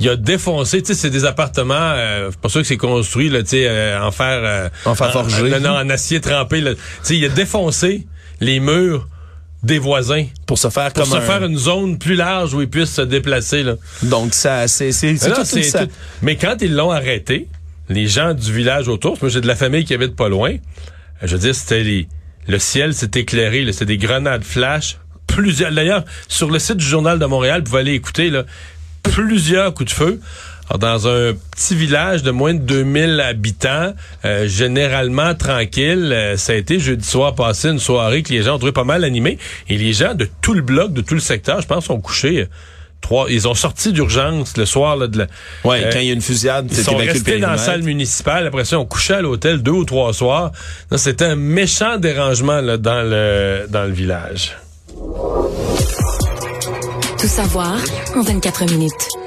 il 0.00 0.08
a 0.08 0.16
défoncé, 0.16 0.82
tu 0.82 0.88
sais, 0.88 0.94
c'est 1.00 1.10
des 1.10 1.24
appartements, 1.24 1.74
euh, 1.78 2.30
pas 2.42 2.48
sûr 2.48 2.60
que 2.62 2.66
c'est 2.66 2.76
construit, 2.76 3.28
là, 3.30 3.42
tu 3.42 3.50
sais, 3.50 3.66
euh, 3.68 4.00
en 4.02 4.10
fer... 4.10 4.40
euh, 4.42 4.68
En 4.84 4.94
fer 4.94 5.12
forgé. 5.12 5.50
non, 5.50 5.60
non, 5.60 5.70
en 5.76 5.88
acier 5.90 6.20
trempé, 6.20 6.60
là. 6.60 6.74
Tu 6.74 6.80
sais, 7.02 7.16
il 7.16 7.24
a 7.24 7.28
défoncé 7.28 8.06
les 8.40 8.60
murs 8.60 9.08
des 9.62 9.78
voisins 9.78 10.26
pour 10.46 10.58
se 10.58 10.68
faire 10.68 10.92
pour 10.92 11.04
comme 11.04 11.12
se 11.12 11.16
un- 11.18 11.20
faire 11.22 11.44
une 11.44 11.56
zone 11.56 11.96
plus 11.98 12.16
large 12.16 12.52
où 12.54 12.60
ils 12.60 12.68
puissent 12.68 12.92
se 12.94 13.02
déplacer, 13.02 13.62
là. 13.62 13.76
Donc 14.02 14.34
ça, 14.34 14.68
c'est 14.68 14.92
c'est 14.92 15.16
sa- 15.16 15.30
tout- 15.86 15.92
Mais 16.22 16.36
quand 16.36 16.56
ils 16.60 16.74
l'ont 16.74 16.90
arrêté, 16.90 17.48
les 17.88 18.06
gens 18.06 18.34
du 18.34 18.52
village 18.52 18.88
autour, 18.88 19.12
parce 19.12 19.20
que 19.20 19.24
moi 19.26 19.30
j'ai 19.30 19.40
de 19.40 19.46
la 19.46 19.56
famille 19.56 19.84
qui 19.84 19.94
habite 19.94 20.16
pas 20.16 20.28
loin, 20.28 20.56
je 21.22 21.32
veux 21.34 21.38
dire, 21.40 21.54
c'était 21.54 21.82
les... 21.82 22.08
Le 22.46 22.58
ciel 22.58 22.94
s'est 22.94 23.10
éclairé, 23.14 23.64
c'était 23.72 23.86
des 23.86 23.98
grenades 23.98 24.44
flash. 24.44 24.98
Plusieurs. 25.26 25.72
D'ailleurs, 25.72 26.04
sur 26.28 26.50
le 26.50 26.58
site 26.58 26.76
du 26.76 26.84
Journal 26.84 27.18
de 27.18 27.26
Montréal, 27.26 27.60
vous 27.60 27.70
pouvez 27.70 27.80
aller 27.80 27.94
écouter 27.94 28.30
là, 28.30 28.44
plusieurs 29.02 29.72
coups 29.74 29.90
de 29.90 29.94
feu. 29.94 30.20
Dans 30.78 31.06
un 31.08 31.34
petit 31.54 31.74
village 31.74 32.22
de 32.22 32.30
moins 32.30 32.54
de 32.54 32.58
2000 32.60 33.20
habitants, 33.20 33.92
euh, 34.24 34.48
généralement 34.48 35.34
tranquille, 35.34 36.10
euh, 36.12 36.38
ça 36.38 36.52
a 36.52 36.56
été 36.56 36.80
jeudi 36.80 37.06
soir 37.06 37.34
passé 37.34 37.68
une 37.68 37.78
soirée 37.78 38.22
que 38.22 38.32
les 38.32 38.42
gens 38.42 38.54
ont 38.54 38.58
trouvé 38.58 38.72
pas 38.72 38.84
mal 38.84 39.04
animée. 39.04 39.38
Et 39.68 39.76
les 39.76 39.92
gens 39.92 40.14
de 40.14 40.26
tout 40.40 40.54
le 40.54 40.62
bloc, 40.62 40.94
de 40.94 41.02
tout 41.02 41.14
le 41.14 41.20
secteur, 41.20 41.60
je 41.60 41.66
pense, 41.66 41.84
sont 41.86 42.00
couchés. 42.00 42.42
euh, 42.42 42.46
Trois, 43.04 43.26
ils 43.28 43.46
ont 43.46 43.54
sorti 43.54 43.92
d'urgence 43.92 44.56
le 44.56 44.64
soir 44.64 44.96
là, 44.96 45.08
de 45.08 45.18
la, 45.18 45.26
Ouais, 45.62 45.84
euh, 45.84 45.90
quand 45.92 45.98
il 45.98 46.06
y 46.06 46.10
a 46.10 46.14
une 46.14 46.22
fusillade, 46.22 46.68
ils 46.70 46.74
c'est 46.74 46.84
sont 46.84 46.96
restés 46.96 47.38
dans 47.38 47.50
la 47.50 47.58
salle 47.58 47.82
municipale. 47.82 48.46
Après 48.46 48.64
ça, 48.64 48.78
on 48.78 48.86
couchait 48.86 49.12
à 49.12 49.20
l'hôtel 49.20 49.62
deux 49.62 49.72
ou 49.72 49.84
trois 49.84 50.14
soirs. 50.14 50.52
C'était 50.96 51.26
un 51.26 51.36
méchant 51.36 51.98
dérangement 51.98 52.62
là, 52.62 52.78
dans 52.78 53.02
le 53.02 53.66
dans 53.68 53.84
le 53.84 53.92
village. 53.92 54.56
Tout 57.18 57.26
savoir 57.26 57.76
en 58.16 58.22
24 58.22 58.70
minutes. 58.70 59.23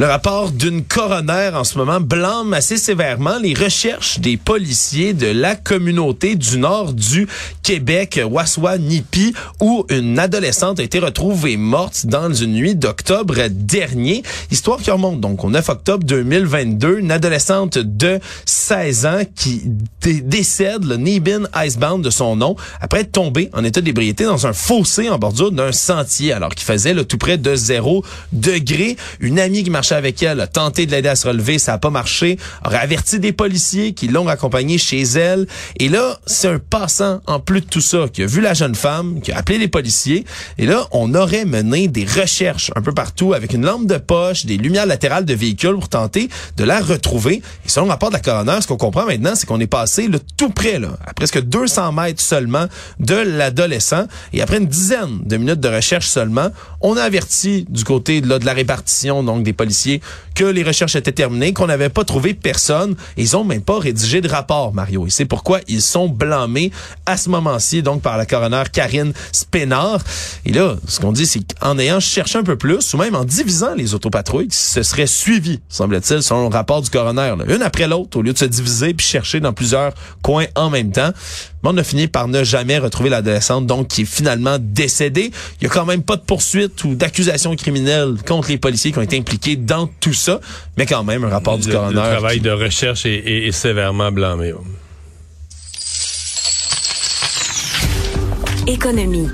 Le 0.00 0.06
rapport 0.06 0.52
d'une 0.52 0.84
coroner 0.84 1.50
en 1.54 1.64
ce 1.64 1.76
moment 1.76 1.98
blâme 2.00 2.52
assez 2.54 2.76
sévèrement 2.76 3.36
les 3.42 3.52
recherches 3.52 4.20
des 4.20 4.36
policiers 4.36 5.12
de 5.12 5.26
la 5.26 5.56
communauté 5.56 6.36
du 6.36 6.58
nord 6.58 6.92
du 6.92 7.26
Québec, 7.64 8.20
Waswa-Nipi, 8.24 9.34
où 9.60 9.84
une 9.90 10.20
adolescente 10.20 10.78
a 10.78 10.84
été 10.84 11.00
retrouvée 11.00 11.56
morte 11.56 12.06
dans 12.06 12.32
une 12.32 12.52
nuit 12.52 12.76
d'octobre 12.76 13.48
dernier. 13.50 14.22
Histoire 14.52 14.78
qui 14.80 14.92
remonte 14.92 15.20
donc 15.20 15.42
au 15.42 15.50
9 15.50 15.68
octobre 15.68 16.04
2022. 16.06 17.00
Une 17.00 17.10
adolescente 17.10 17.76
de 17.78 18.20
16 18.44 19.04
ans 19.06 19.22
qui 19.34 19.62
dé- 20.00 20.20
décède, 20.20 20.84
le 20.84 20.96
Nibin 20.96 21.42
Icebound 21.56 22.04
de 22.04 22.10
son 22.10 22.36
nom, 22.36 22.54
après 22.80 23.00
être 23.00 23.10
tombée 23.10 23.50
en 23.52 23.64
état 23.64 23.80
d'ébriété 23.80 24.22
dans 24.22 24.46
un 24.46 24.52
fossé 24.52 25.08
en 25.08 25.18
bordure 25.18 25.50
d'un 25.50 25.72
sentier, 25.72 26.32
alors 26.32 26.54
qu'il 26.54 26.66
faisait 26.66 26.94
là, 26.94 27.02
tout 27.02 27.18
près 27.18 27.36
de 27.36 27.56
zéro 27.56 28.04
degré. 28.32 28.96
Une 29.18 29.40
amie 29.40 29.64
qui 29.64 29.70
marchait 29.70 29.87
avec 29.96 30.22
elle 30.22 30.40
a 30.40 30.46
tenté 30.46 30.86
de 30.86 30.90
l'aider 30.90 31.08
à 31.08 31.16
se 31.16 31.26
relever, 31.26 31.58
ça 31.58 31.72
n'a 31.72 31.78
pas 31.78 31.90
marché, 31.90 32.38
aurait 32.64 32.78
averti 32.78 33.18
des 33.18 33.32
policiers 33.32 33.92
qui 33.92 34.08
l'ont 34.08 34.28
accompagnée 34.28 34.78
chez 34.78 35.02
elle. 35.02 35.46
Et 35.78 35.88
là, 35.88 36.18
c'est 36.26 36.48
un 36.48 36.58
passant, 36.58 37.20
en 37.26 37.40
plus 37.40 37.60
de 37.60 37.66
tout 37.66 37.80
ça, 37.80 38.06
qui 38.12 38.22
a 38.22 38.26
vu 38.26 38.40
la 38.40 38.54
jeune 38.54 38.74
femme, 38.74 39.20
qui 39.20 39.32
a 39.32 39.38
appelé 39.38 39.58
les 39.58 39.68
policiers. 39.68 40.24
Et 40.58 40.66
là, 40.66 40.86
on 40.92 41.14
aurait 41.14 41.44
mené 41.44 41.88
des 41.88 42.04
recherches 42.04 42.70
un 42.76 42.82
peu 42.82 42.92
partout 42.92 43.32
avec 43.34 43.52
une 43.52 43.64
lampe 43.64 43.86
de 43.86 43.98
poche, 43.98 44.46
des 44.46 44.56
lumières 44.56 44.86
latérales 44.86 45.24
de 45.24 45.34
véhicules 45.34 45.74
pour 45.74 45.88
tenter 45.88 46.28
de 46.56 46.64
la 46.64 46.80
retrouver. 46.80 47.42
Et 47.64 47.68
selon 47.68 47.86
le 47.86 47.92
rapport 47.92 48.10
de 48.10 48.14
la 48.14 48.20
coroner, 48.20 48.58
ce 48.60 48.66
qu'on 48.66 48.76
comprend 48.76 49.06
maintenant, 49.06 49.34
c'est 49.34 49.46
qu'on 49.46 49.60
est 49.60 49.66
passé 49.66 50.08
là, 50.08 50.18
tout 50.36 50.50
près, 50.50 50.78
là, 50.78 50.98
à 51.06 51.14
presque 51.14 51.40
200 51.40 51.92
mètres 51.92 52.22
seulement 52.22 52.66
de 53.00 53.14
l'adolescent. 53.14 54.06
Et 54.32 54.42
après 54.42 54.58
une 54.58 54.66
dizaine 54.66 55.20
de 55.24 55.36
minutes 55.36 55.60
de 55.60 55.68
recherche 55.68 56.06
seulement, 56.06 56.48
on 56.80 56.96
a 56.96 57.02
averti 57.02 57.66
du 57.68 57.84
côté 57.84 58.20
de 58.20 58.44
la 58.44 58.52
répartition, 58.52 59.22
donc 59.22 59.42
des 59.42 59.52
policiers, 59.52 59.77
policiers 59.78 60.00
que 60.38 60.44
les 60.44 60.62
recherches 60.62 60.94
étaient 60.94 61.10
terminées, 61.10 61.52
qu'on 61.52 61.66
n'avait 61.66 61.88
pas 61.88 62.04
trouvé 62.04 62.32
personne. 62.32 62.94
Ils 63.16 63.36
ont 63.36 63.42
même 63.42 63.60
pas 63.60 63.80
rédigé 63.80 64.20
de 64.20 64.28
rapport, 64.28 64.72
Mario. 64.72 65.04
Et 65.08 65.10
c'est 65.10 65.24
pourquoi 65.24 65.58
ils 65.66 65.82
sont 65.82 66.08
blâmés 66.08 66.70
à 67.06 67.16
ce 67.16 67.28
moment-ci, 67.28 67.82
donc 67.82 68.02
par 68.02 68.16
la 68.16 68.24
coroner 68.24 68.62
Karine 68.72 69.12
Spénard. 69.32 69.98
Et 70.44 70.52
là, 70.52 70.76
ce 70.86 71.00
qu'on 71.00 71.10
dit, 71.10 71.26
c'est 71.26 71.40
qu'en 71.40 71.76
ayant 71.80 71.98
cherché 71.98 72.38
un 72.38 72.44
peu 72.44 72.54
plus, 72.54 72.94
ou 72.94 72.98
même 72.98 73.16
en 73.16 73.24
divisant 73.24 73.74
les 73.74 73.94
autopatrouilles, 73.94 74.46
ce 74.52 74.84
serait 74.84 75.08
suivi, 75.08 75.58
semble-t-il, 75.68 76.22
selon 76.22 76.48
le 76.48 76.54
rapport 76.54 76.82
du 76.82 76.90
coroner, 76.90 77.34
là, 77.36 77.44
une 77.52 77.62
après 77.62 77.88
l'autre, 77.88 78.16
au 78.16 78.22
lieu 78.22 78.32
de 78.32 78.38
se 78.38 78.44
diviser 78.44 78.94
puis 78.94 79.04
chercher 79.04 79.40
dans 79.40 79.52
plusieurs 79.52 79.92
coins 80.22 80.46
en 80.54 80.70
même 80.70 80.92
temps. 80.92 81.10
Mais 81.62 81.70
on 81.70 81.76
a 81.76 81.82
fini 81.82 82.06
par 82.06 82.28
ne 82.28 82.44
jamais 82.44 82.78
retrouver 82.78 83.10
l'adolescente, 83.10 83.66
donc 83.66 83.88
qui 83.88 84.02
est 84.02 84.04
finalement 84.04 84.58
décédée. 84.60 85.32
Il 85.60 85.64
y 85.64 85.66
a 85.66 85.70
quand 85.70 85.84
même 85.84 86.02
pas 86.02 86.14
de 86.14 86.22
poursuite 86.22 86.84
ou 86.84 86.94
d'accusation 86.94 87.56
criminelle 87.56 88.14
contre 88.26 88.50
les 88.50 88.58
policiers 88.58 88.92
qui 88.92 88.98
ont 88.98 89.02
été 89.02 89.18
impliqués 89.18 89.56
dans 89.56 89.88
tout 89.98 90.12
ça, 90.12 90.27
mais 90.76 90.86
quand 90.86 91.04
même 91.04 91.24
un 91.24 91.28
rapport 91.28 91.58
du 91.58 91.68
Le, 91.68 91.72
coroner. 91.74 91.94
le 91.94 92.00
travail 92.00 92.36
qui- 92.36 92.42
de 92.42 92.50
recherche 92.50 93.06
est, 93.06 93.14
est- 93.14 93.46
est 93.48 93.52
sévèrement 93.52 94.10
blâmé. 94.12 94.52
Économie. 98.66 99.28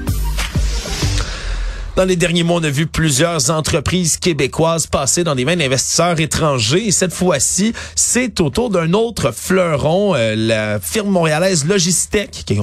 Dans 1.97 2.05
les 2.05 2.17
derniers 2.17 2.43
mois, 2.43 2.59
on 2.61 2.65
a 2.65 2.71
vu 2.71 2.89
plusieurs 2.89 3.51
entreprises 3.51 4.17
québécoises 4.17 4.89
passer 4.89 5.23
dans 5.23 5.37
des 5.37 5.45
mains 5.45 5.55
d'investisseurs 5.55 6.19
étrangers. 6.19 6.89
Et 6.89 6.91
cette 6.91 7.13
fois-ci, 7.13 7.73
c'est 7.95 8.41
autour 8.41 8.69
d'un 8.69 8.95
autre 8.95 9.31
fleuron, 9.31 10.13
euh, 10.17 10.35
la 10.35 10.81
firme 10.81 11.11
montréalaise 11.11 11.65
Logistec, 11.67 12.33
qui 12.33 12.55
est 12.55 12.59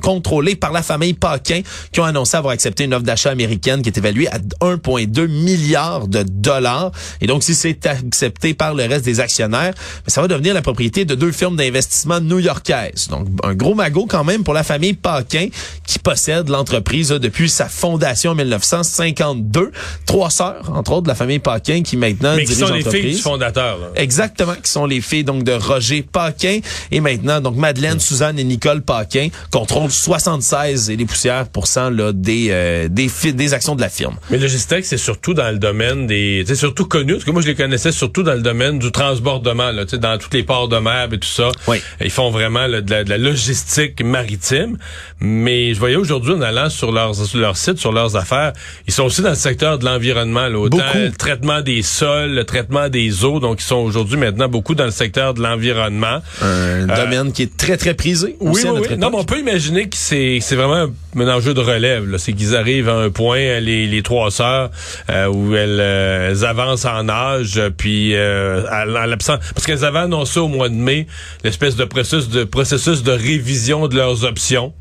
contrôlée 0.00 0.56
par 0.56 0.72
la 0.72 0.82
famille 0.82 1.12
Paquin, 1.12 1.60
qui 1.92 2.00
ont 2.00 2.04
annoncé 2.04 2.38
avoir 2.38 2.54
accepté 2.54 2.84
une 2.84 2.94
offre 2.94 3.04
d'achat 3.04 3.30
américaine 3.30 3.82
qui 3.82 3.90
est 3.90 3.98
évaluée 3.98 4.28
à 4.28 4.38
1,2 4.62 5.26
milliard 5.26 6.08
de 6.08 6.22
dollars. 6.22 6.90
Et 7.20 7.26
donc, 7.26 7.42
si 7.42 7.54
c'est 7.54 7.84
accepté 7.84 8.54
par 8.54 8.72
le 8.72 8.84
reste 8.84 9.04
des 9.04 9.20
actionnaires, 9.20 9.74
ça 10.06 10.22
va 10.22 10.28
devenir 10.28 10.54
la 10.54 10.62
propriété 10.62 11.04
de 11.04 11.14
deux 11.14 11.32
firmes 11.32 11.56
d'investissement 11.56 12.18
new-yorkaises. 12.18 13.08
Donc, 13.08 13.28
un 13.42 13.54
gros 13.54 13.74
magot 13.74 14.06
quand 14.06 14.24
même 14.24 14.42
pour 14.42 14.54
la 14.54 14.62
famille 14.62 14.94
Paquin, 14.94 15.48
qui 15.86 15.98
possède 15.98 16.48
l'entreprise 16.48 17.10
depuis 17.10 17.50
sa 17.50 17.68
fondation 17.68 18.30
en 18.30 18.34
1952. 18.56 19.72
Trois 20.06 20.30
sœurs, 20.30 20.70
entre 20.74 20.92
autres, 20.92 21.02
de 21.04 21.08
la 21.08 21.14
famille 21.14 21.38
Paquin, 21.38 21.82
qui 21.82 21.96
maintenant 21.96 22.36
Mais 22.36 22.44
qui 22.44 22.54
sont 22.54 22.72
les 22.72 22.82
filles 22.82 23.14
du 23.14 23.20
fondateur. 23.20 23.78
Exactement, 23.96 24.54
qui 24.62 24.70
sont 24.70 24.86
les 24.86 25.00
filles 25.00 25.24
donc 25.24 25.44
de 25.44 25.52
Roger 25.52 26.02
Paquin. 26.02 26.60
Et 26.90 27.00
maintenant, 27.00 27.40
donc 27.40 27.56
Madeleine, 27.56 28.00
Suzanne 28.00 28.38
et 28.38 28.44
Nicole 28.44 28.82
Paquin 28.82 29.28
contrôlent 29.50 29.90
76 29.90 30.90
et 30.90 30.96
les 30.96 31.06
poussières 31.06 31.46
là, 31.90 32.12
des, 32.12 32.48
euh, 32.50 32.88
des, 32.88 33.10
des 33.32 33.54
actions 33.54 33.74
de 33.74 33.80
la 33.80 33.88
firme. 33.88 34.16
Mais 34.30 34.38
Logistec, 34.38 34.84
c'est 34.84 34.98
surtout 34.98 35.34
dans 35.34 35.50
le 35.50 35.58
domaine 35.58 36.06
des... 36.06 36.44
C'est 36.46 36.54
surtout 36.54 36.86
connu, 36.86 37.14
parce 37.14 37.24
que 37.24 37.30
moi, 37.30 37.42
je 37.42 37.48
les 37.48 37.54
connaissais 37.54 37.92
surtout 37.92 38.22
dans 38.22 38.34
le 38.34 38.42
domaine 38.42 38.78
du 38.78 38.90
transbordement, 38.90 39.70
là, 39.70 39.84
dans 39.84 40.18
tous 40.18 40.30
les 40.32 40.42
ports 40.42 40.68
de 40.68 40.78
mer 40.78 41.08
et 41.12 41.18
tout 41.18 41.28
ça. 41.28 41.50
Oui. 41.66 41.78
Ils 42.00 42.10
font 42.10 42.30
vraiment 42.30 42.68
de, 42.68 43.08
la, 43.08 43.18
logistique 43.18 44.02
maritime. 44.02 44.76
Mais 45.20 45.74
je 45.74 45.78
voyais 45.78 45.96
aujourd'hui, 45.96 46.34
en 46.34 46.42
allant 46.42 46.70
sur 46.70 46.92
leur, 46.92 47.14
sur 47.14 47.38
leur 47.38 47.56
site, 47.56 47.78
sur 47.78 47.92
leurs 47.92 48.16
affaires, 48.16 48.43
ils 48.86 48.92
sont 48.92 49.04
aussi 49.04 49.22
dans 49.22 49.30
le 49.30 49.34
secteur 49.34 49.78
de 49.78 49.84
l'environnement, 49.84 50.48
le 50.48 51.10
traitement 51.10 51.60
des 51.60 51.82
sols, 51.82 52.30
le 52.30 52.44
traitement 52.44 52.88
des 52.88 53.24
eaux. 53.24 53.40
Donc, 53.40 53.60
ils 53.60 53.64
sont 53.64 53.76
aujourd'hui 53.76 54.16
maintenant 54.16 54.48
beaucoup 54.48 54.74
dans 54.74 54.84
le 54.84 54.90
secteur 54.90 55.34
de 55.34 55.42
l'environnement. 55.42 56.20
Un 56.42 56.46
euh, 56.46 56.86
domaine 56.86 57.32
qui 57.32 57.42
est 57.42 57.56
très, 57.56 57.76
très 57.76 57.94
prisé. 57.94 58.36
Oui, 58.40 58.62
oui, 58.64 58.80
oui. 58.90 58.96
Non, 58.98 59.10
mais 59.10 59.18
on 59.18 59.24
peut 59.24 59.38
imaginer 59.38 59.88
que 59.88 59.96
c'est 59.96 60.40
vraiment 60.52 60.90
un 61.16 61.28
enjeu 61.28 61.54
de 61.54 61.60
relève. 61.60 62.16
C'est 62.18 62.32
qu'ils 62.32 62.56
arrivent 62.56 62.88
à 62.88 62.96
un 62.96 63.10
point, 63.10 63.60
les, 63.60 63.86
les 63.86 64.02
trois 64.02 64.30
sœurs, 64.30 64.70
euh, 65.10 65.26
où 65.26 65.54
elles, 65.54 65.78
euh, 65.80 66.42
avancent 66.44 66.84
en 66.84 67.08
âge, 67.08 67.60
puis 67.76 68.16
à, 68.16 68.84
l'absence... 68.84 69.38
Parce 69.54 69.66
qu'elles 69.66 69.84
avaient 69.84 70.00
annoncé 70.00 70.38
au 70.40 70.48
mois 70.48 70.68
de 70.68 70.74
mai 70.74 71.06
l'espèce 71.42 71.76
de 71.76 71.84
processus 71.84 72.28
de 72.28 72.44
processus 72.44 73.02
de 73.02 73.12
révision 73.12 73.88
de 73.88 73.96
leurs 73.96 74.24
options. 74.24 74.72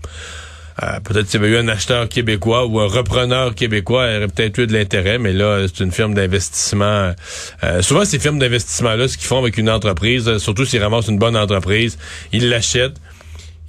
Euh, 0.81 0.99
peut-être 1.03 1.27
s'il 1.29 1.39
y 1.41 1.43
avait 1.43 1.53
eu 1.53 1.57
un 1.57 1.67
acheteur 1.67 2.09
québécois 2.09 2.65
ou 2.65 2.79
un 2.79 2.87
repreneur 2.87 3.53
québécois, 3.53 4.07
il 4.09 4.17
aurait 4.17 4.27
peut-être 4.27 4.57
eu 4.57 4.67
de 4.67 4.73
l'intérêt, 4.73 5.19
mais 5.19 5.33
là, 5.33 5.65
c'est 5.67 5.83
une 5.83 5.91
firme 5.91 6.13
d'investissement. 6.13 7.13
Euh, 7.63 7.81
souvent, 7.81 8.05
ces 8.05 8.19
firmes 8.19 8.39
d'investissement-là, 8.39 9.07
ce 9.07 9.17
qu'ils 9.17 9.27
font 9.27 9.39
avec 9.39 9.57
une 9.57 9.69
entreprise, 9.69 10.37
surtout 10.37 10.65
s'ils 10.65 10.81
ramassent 10.81 11.07
une 11.07 11.19
bonne 11.19 11.37
entreprise, 11.37 11.97
ils 12.31 12.49
l'achètent. 12.49 12.97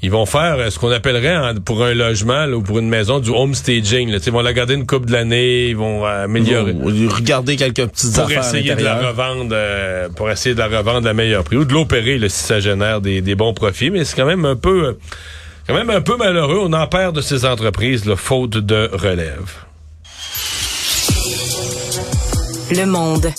Ils 0.02 0.10
vont 0.10 0.26
faire 0.26 0.56
euh, 0.58 0.70
ce 0.70 0.78
qu'on 0.78 0.90
appellerait 0.90 1.54
pour 1.64 1.82
un 1.82 1.94
logement 1.94 2.46
ou 2.46 2.62
pour 2.62 2.78
une 2.78 2.88
maison 2.88 3.20
du 3.20 3.30
home 3.30 3.54
staging. 3.54 4.10
Ils 4.10 4.32
vont 4.32 4.40
la 4.40 4.52
garder 4.52 4.74
une 4.74 4.86
coupe 4.86 5.06
de 5.06 5.12
l'année, 5.12 5.68
ils 5.68 5.76
vont 5.76 6.04
améliorer. 6.04 6.74
regarder 7.08 7.56
quelques 7.56 7.86
petites 7.86 8.14
pour 8.14 8.30
essayer 8.30 8.74
de 8.74 8.82
la 8.82 8.96
revendre, 8.96 9.54
pour 10.14 10.30
essayer 10.30 10.54
de 10.54 10.60
la 10.60 10.68
revendre 10.68 11.08
à 11.08 11.12
meilleur 11.12 11.44
prix 11.44 11.56
ou 11.56 11.64
de 11.64 11.72
l'opérer 11.72 12.18
si 12.28 12.44
ça 12.44 12.60
génère 12.60 13.00
des, 13.00 13.20
des 13.20 13.34
bons 13.34 13.54
profits. 13.54 13.90
Mais 13.90 14.04
c'est 14.04 14.16
quand 14.16 14.26
même 14.26 14.44
un 14.44 14.56
peu 14.56 14.96
quand 15.66 15.74
même 15.74 15.90
un 15.90 16.00
peu 16.00 16.16
malheureux. 16.16 16.58
On 16.60 16.72
en 16.72 16.86
perd 16.86 17.14
de 17.14 17.20
ces 17.20 17.44
entreprises, 17.44 18.04
le 18.04 18.16
faute 18.16 18.56
de 18.56 18.90
relève. 18.92 19.52
Le 22.70 22.86
monde. 22.86 23.32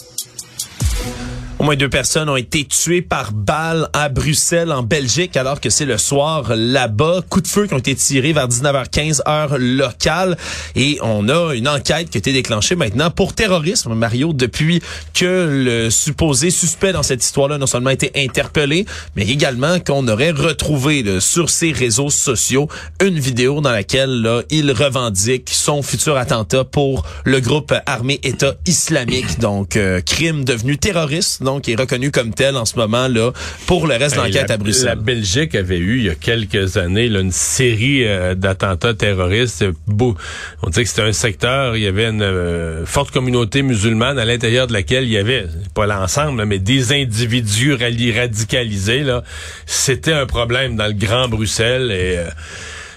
Au 1.58 1.64
moins 1.64 1.78
deux 1.78 1.90
personnes 1.90 2.28
ont 2.28 2.36
été 2.36 2.66
tuées 2.66 3.02
par 3.02 3.32
balle 3.32 3.88
à 3.94 4.10
Bruxelles, 4.10 4.74
en 4.74 4.84
Belgique, 4.84 5.38
alors 5.38 5.62
que 5.62 5.70
c'est 5.70 5.86
le 5.86 5.98
soir 5.98 6.54
là-bas. 6.54 7.22
Coup 7.30 7.40
de 7.40 7.48
feu 7.48 7.66
qui 7.66 7.74
ont 7.74 7.80
été 7.80 7.96
tirés 7.96 8.34
vers 8.34 8.50
19h15 8.50 9.22
heure 9.26 9.58
locale. 9.58 10.36
Et 10.76 11.00
on 11.02 11.30
a 11.30 11.54
une 11.54 11.70
enquête 11.70 12.10
qui 12.10 12.18
a 12.18 12.20
été 12.20 12.34
déclenchée 12.34 12.76
maintenant 12.76 13.10
pour 13.10 13.34
terrorisme, 13.34 13.94
Mario, 13.94 14.34
depuis 14.34 14.82
que 15.14 15.48
le 15.50 15.90
supposé 15.90 16.50
suspect 16.50 16.92
dans 16.92 17.04
cette 17.04 17.24
histoire-là 17.24 17.58
non 17.58 17.68
seulement 17.68 17.92
été 17.92 18.12
interpellé, 18.18 18.86
mais 19.16 19.26
également 19.26 19.80
qu'on 19.80 20.10
aurait 20.10 20.32
retrouvé 20.32 21.22
sur 21.22 21.50
ses 21.50 21.72
réseaux 21.72 22.10
sociaux 22.10 22.68
une 23.02 23.18
vidéo 23.18 23.62
dans 23.62 23.72
laquelle 23.72 24.44
il 24.50 24.72
revendique 24.74 25.50
son 25.50 25.82
futur 25.82 26.18
attentat 26.18 26.66
pour 26.66 27.06
le 27.24 27.40
groupe 27.40 27.74
armé 27.86 28.20
État 28.24 28.56
islamique. 28.66 29.40
Donc, 29.40 29.78
euh, 29.78 30.02
crime 30.02 30.44
devenu 30.44 30.78
terroriste 30.78 31.45
donc 31.46 31.64
qui 31.64 31.72
est 31.72 31.80
reconnu 31.80 32.12
comme 32.12 32.34
tel 32.34 32.58
en 32.58 32.66
ce 32.66 32.76
moment 32.76 33.08
là 33.08 33.32
pour 33.66 33.88
le 33.88 33.96
reste 33.96 34.16
de 34.16 34.22
l'enquête 34.22 34.52
à 34.52 34.58
Bruxelles. 34.58 34.86
La 34.88 34.96
Belgique 34.96 35.56
avait 35.56 35.78
eu 35.78 36.00
il 36.00 36.04
y 36.06 36.10
a 36.10 36.16
quelques 36.16 36.76
années 36.78 37.08
là, 37.08 37.22
une 37.22 37.32
série 37.32 38.06
euh, 38.06 38.36
d'attentats 38.36 38.94
terroristes. 38.94 39.64
Beau, 39.88 40.16
on 40.62 40.70
disait 40.70 40.84
que 40.84 40.90
c'était 40.90 41.02
un 41.04 41.14
secteur, 41.14 41.78
il 41.78 41.84
y 41.84 41.88
avait 41.88 42.08
une 42.10 42.22
euh, 42.22 42.86
forte 42.86 43.12
communauté 43.12 43.62
musulmane 43.62 44.20
à 44.20 44.26
l'intérieur 44.26 44.68
de 44.68 44.74
laquelle 44.74 45.06
il 45.06 45.12
y 45.12 45.18
avait 45.18 45.46
pas 45.74 45.86
l'ensemble, 45.86 46.44
mais 46.46 46.60
des 46.60 46.92
individus 46.92 47.74
radicalisés 47.74 49.04
là. 49.04 49.24
C'était 49.66 50.14
un 50.14 50.26
problème 50.26 50.76
dans 50.76 50.88
le 50.88 50.94
Grand 50.94 51.30
Bruxelles 51.30 51.92
et 51.92 52.18
euh, 52.18 52.26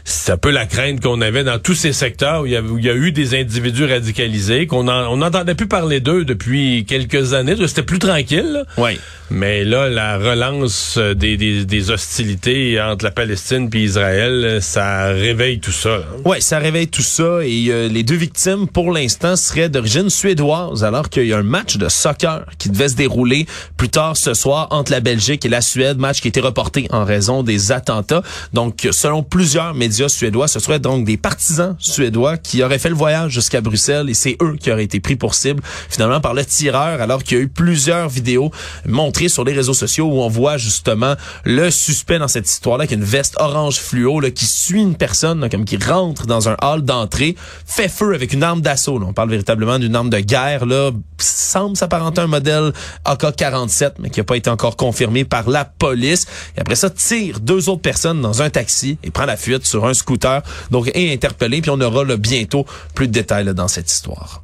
c'est 0.09 0.33
un 0.33 0.38
peu 0.38 0.51
la 0.51 0.64
crainte 0.64 1.03
qu'on 1.03 1.21
avait 1.21 1.44
dans 1.44 1.59
tous 1.59 1.75
ces 1.75 1.92
secteurs 1.92 2.42
où 2.42 2.47
il 2.47 2.53
y 2.53 2.57
a, 2.88 2.94
eu 2.94 3.12
des 3.12 3.38
individus 3.38 3.85
radicalisés, 3.85 4.66
qu'on 4.66 4.88
on 4.88 5.18
n'entendait 5.18 5.55
plus 5.55 5.68
parler 5.68 6.01
d'eux 6.01 6.25
depuis 6.25 6.87
quelques 6.87 7.35
années. 7.35 7.55
C'était 7.66 7.83
plus 7.83 7.99
tranquille. 7.99 8.64
Oui. 8.79 8.99
Mais 9.31 9.64
là, 9.64 9.90
la 9.90 10.16
relance 10.16 10.97
des, 10.97 11.37
des, 11.37 11.90
hostilités 11.90 12.81
entre 12.81 13.05
la 13.05 13.11
Palestine 13.11 13.68
et 13.75 13.79
Israël, 13.79 14.61
ça 14.62 15.09
réveille 15.09 15.61
tout 15.61 15.73
ça. 15.73 15.99
Oui, 16.25 16.40
ça 16.40 16.59
réveille 16.59 16.88
tout 16.88 17.03
ça. 17.03 17.40
Et 17.44 17.66
euh, 17.68 17.88
les 17.88 18.03
deux 18.03 18.16
victimes, 18.16 18.66
pour 18.66 18.90
l'instant, 18.90 19.37
seraient 19.37 19.68
d'origine 19.68 20.09
suédoise, 20.09 20.83
alors 20.83 21.11
qu'il 21.11 21.27
y 21.27 21.35
a 21.35 21.38
un 21.38 21.42
match 21.42 21.77
de 21.77 21.90
soccer 21.90 22.47
qui 22.57 22.71
devait 22.71 22.88
se 22.88 22.97
dérouler 22.97 23.47
plus 23.77 23.90
tard 23.90 24.16
ce 24.16 24.33
soir 24.33 24.68
entre 24.71 24.92
la 24.92 25.01
Belgique 25.01 25.44
et 25.44 25.51
la 25.51 25.61
Suède, 25.61 25.99
match 25.99 26.23
qui 26.23 26.29
a 26.29 26.31
été 26.31 26.40
reporté 26.40 26.88
en 26.90 27.05
raison 27.05 27.42
des 27.42 27.71
attentats. 27.71 28.23
Donc, 28.55 28.88
selon 28.90 29.23
plusieurs 29.23 29.75
médias 29.75 29.98
suédois. 30.07 30.47
Ce 30.47 30.61
serait 30.61 30.79
donc 30.79 31.05
des 31.05 31.17
partisans 31.17 31.75
suédois 31.81 32.37
qui 32.37 32.63
auraient 32.63 32.79
fait 32.79 32.89
le 32.91 32.95
voyage 32.95 33.33
jusqu'à 33.33 33.61
Bruxelles 33.61 34.09
et 34.09 34.15
c'est 34.15 34.37
eux 34.41 34.57
qui 34.61 34.71
auraient 34.71 34.85
été 34.85 35.01
pris 35.01 35.17
pour 35.17 35.35
cible 35.35 35.63
finalement 35.89 36.21
par 36.21 36.35
le 36.35 36.45
tireur 36.45 37.01
alors 37.01 37.25
qu'il 37.25 37.39
y 37.39 37.41
a 37.41 37.45
eu 37.45 37.49
plusieurs 37.49 38.09
vidéos 38.09 38.53
montrées 38.87 39.29
sur 39.29 39.45
les 39.45 39.53
réseaux 39.53 39.75
sociaux 39.75 40.07
où 40.07 40.21
on 40.21 40.29
voit 40.29 40.59
justement 40.59 41.15
le 41.45 41.71
suspect 41.71 42.19
dans 42.19 42.29
cette 42.29 42.49
histoire-là 42.49 42.87
qui 42.87 42.95
a 42.95 42.97
une 42.97 43.05
veste 43.05 43.35
orange 43.39 43.79
fluo 43.79 44.21
là, 44.21 44.31
qui 44.31 44.47
suit 44.47 44.83
une 44.83 44.95
personne 44.95 45.49
comme 45.51 45.65
qui 45.65 45.77
rentre 45.77 46.27
dans 46.27 46.49
un 46.49 46.57
hall 46.63 46.83
d'entrée, 46.83 47.35
fait 47.67 47.89
feu 47.89 48.15
avec 48.15 48.33
une 48.33 48.43
arme 48.43 48.61
d'assaut. 48.61 49.01
On 49.03 49.13
parle 49.13 49.31
véritablement 49.31 49.79
d'une 49.79 49.97
arme 49.97 50.11
de 50.11 50.21
guerre 50.21 50.67
là, 50.67 50.91
semble 51.19 51.77
s'apparenter 51.77 52.21
à 52.21 52.25
un 52.25 52.29
modèle 52.29 52.73
AK-47 53.05 53.93
mais 53.99 54.11
qui 54.11 54.21
n'a 54.21 54.25
pas 54.25 54.37
été 54.37 54.51
encore 54.51 54.77
confirmé 54.77 55.25
par 55.25 55.49
la 55.49 55.65
police. 55.65 56.27
Et 56.57 56.61
après 56.61 56.77
ça 56.77 56.91
tire 56.91 57.41
deux 57.41 57.69
autres 57.69 57.83
personnes 57.83 58.21
dans 58.21 58.43
un 58.43 58.51
taxi 58.51 58.99
et 59.03 59.11
prend 59.11 59.25
la 59.25 59.37
fuite 59.37 59.67
sur 59.67 59.87
scooter, 59.94 60.42
donc 60.70 60.90
est 60.94 61.12
interpellé, 61.12 61.61
puis 61.61 61.70
on 61.70 61.81
aura 61.81 62.05
bientôt 62.16 62.66
plus 62.94 63.09
de 63.09 63.12
détails 63.12 63.55
dans 63.55 63.68
cette 63.68 63.90
histoire. 63.90 64.42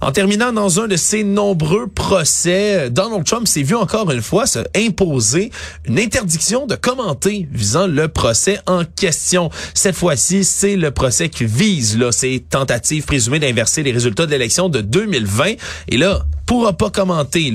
En 0.00 0.12
terminant 0.12 0.52
dans 0.52 0.80
un 0.80 0.88
de 0.88 0.96
ses 0.96 1.24
nombreux 1.24 1.86
procès, 1.86 2.90
Donald 2.90 3.24
Trump 3.24 3.48
s'est 3.48 3.62
vu 3.62 3.74
encore 3.74 4.10
une 4.10 4.22
fois 4.22 4.46
se 4.46 4.60
imposer 4.76 5.50
une 5.86 5.98
interdiction 5.98 6.66
de 6.66 6.74
commenter 6.74 7.48
visant 7.50 7.86
le 7.86 8.06
procès 8.08 8.60
en 8.66 8.84
question. 8.84 9.50
Cette 9.74 9.96
fois-ci, 9.96 10.44
c'est 10.44 10.76
le 10.76 10.90
procès 10.90 11.28
qui 11.28 11.46
vise 11.46 11.98
ces 12.10 12.44
tentatives 12.48 13.04
présumées 13.04 13.38
d'inverser 13.38 13.82
les 13.82 13.92
résultats 13.92 14.26
de 14.26 14.30
l'élection 14.30 14.68
de 14.68 14.80
2020. 14.80 15.54
Et 15.88 15.96
là, 15.96 16.24
pourra 16.44 16.74
pas 16.74 16.90
commenter 16.90 17.52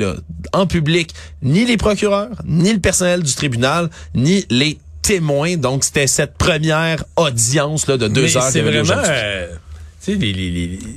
en 0.52 0.68
public 0.68 1.14
ni 1.42 1.66
les 1.66 1.78
procureurs, 1.78 2.32
ni 2.46 2.74
le 2.74 2.80
personnel 2.80 3.24
du 3.24 3.34
tribunal, 3.34 3.90
ni 4.16 4.46
les 4.50 4.80
Donc, 5.58 5.84
c'était 5.84 6.08
cette 6.08 6.38
première 6.38 7.04
audience 7.16 7.88
là, 7.88 7.98
de 7.98 8.08
deux 8.08 8.38
heures. 8.38 8.44
C'est 8.44 8.62
vraiment... 8.62 8.94
Euh, 9.08 9.48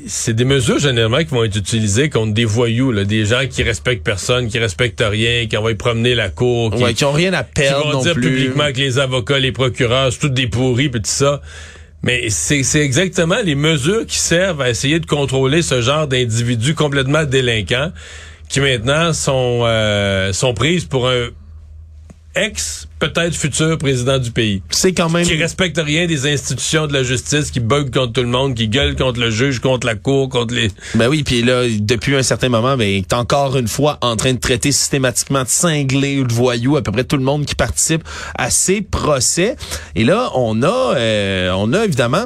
c'est 0.06 0.32
des 0.32 0.44
mesures 0.46 0.78
généralement 0.78 1.18
qui 1.18 1.26
vont 1.26 1.44
être 1.44 1.56
utilisées 1.56 2.08
contre 2.08 2.32
des 2.32 2.46
voyous, 2.46 2.90
là, 2.90 3.04
des 3.04 3.26
gens 3.26 3.46
qui 3.50 3.62
respectent 3.62 4.02
personne, 4.02 4.48
qui 4.48 4.58
respectent 4.58 5.04
rien, 5.06 5.46
qui 5.46 5.58
envoient 5.58 5.74
promener 5.74 6.14
la 6.14 6.30
cour, 6.30 6.74
qui, 6.74 6.94
qui 6.94 7.04
ont 7.04 7.12
rien 7.12 7.34
à 7.34 7.42
perdre 7.42 7.84
qui 7.84 7.92
vont 7.92 8.02
dire 8.02 8.14
publiquement 8.14 8.72
que 8.72 8.78
les 8.78 8.98
avocats, 8.98 9.38
les 9.38 9.52
procureurs, 9.52 10.10
c'est 10.10 10.20
tout 10.20 10.30
des 10.30 10.46
pourris, 10.46 10.88
pis 10.88 11.02
tout 11.02 11.10
ça. 11.10 11.42
Mais 12.02 12.30
c'est 12.30 12.80
exactement 12.80 13.36
les 13.44 13.54
mesures 13.54 14.06
qui 14.06 14.18
servent 14.18 14.62
à 14.62 14.70
essayer 14.70 15.00
de 15.00 15.06
contrôler 15.06 15.60
ce 15.60 15.82
genre 15.82 16.06
d'individus 16.06 16.74
complètement 16.74 17.24
délinquants 17.24 17.92
qui 18.48 18.60
maintenant 18.60 19.12
sont 19.12 19.62
euh, 19.64 20.32
sont 20.32 20.54
prises 20.54 20.84
pour 20.84 21.08
un 21.08 21.28
ex 22.36 22.88
peut-être 23.08 23.34
futur 23.34 23.76
président 23.78 24.18
du 24.18 24.30
pays. 24.30 24.62
C'est 24.70 24.92
quand 24.92 25.10
même... 25.10 25.26
Qui 25.26 25.36
respecte 25.36 25.78
rien 25.78 26.06
des 26.06 26.26
institutions 26.26 26.86
de 26.86 26.92
la 26.92 27.02
justice, 27.02 27.50
qui 27.50 27.60
bug 27.60 27.92
contre 27.92 28.12
tout 28.12 28.22
le 28.22 28.28
monde, 28.28 28.54
qui 28.54 28.68
gueule 28.68 28.96
contre 28.96 29.20
le 29.20 29.30
juge, 29.30 29.58
contre 29.58 29.86
la 29.86 29.94
cour, 29.94 30.28
contre 30.28 30.54
les... 30.54 30.70
Ben 30.94 31.08
oui, 31.08 31.22
puis 31.22 31.42
là, 31.42 31.64
depuis 31.68 32.14
un 32.16 32.22
certain 32.22 32.48
moment, 32.48 32.76
ben, 32.76 32.88
il 32.88 32.98
est 32.98 33.12
encore 33.12 33.56
une 33.56 33.68
fois 33.68 33.98
en 34.00 34.16
train 34.16 34.32
de 34.32 34.38
traiter 34.38 34.72
systématiquement 34.72 35.42
de 35.42 35.48
cinglés 35.48 36.20
ou 36.20 36.24
de 36.24 36.32
voyous 36.32 36.76
à 36.76 36.82
peu 36.82 36.92
près 36.92 37.04
tout 37.04 37.16
le 37.16 37.24
monde 37.24 37.44
qui 37.44 37.54
participe 37.54 38.02
à 38.36 38.50
ces 38.50 38.80
procès. 38.80 39.56
Et 39.94 40.04
là, 40.04 40.30
on 40.34 40.62
a, 40.62 40.94
euh, 40.96 41.50
on 41.56 41.72
a 41.72 41.84
évidemment 41.84 42.24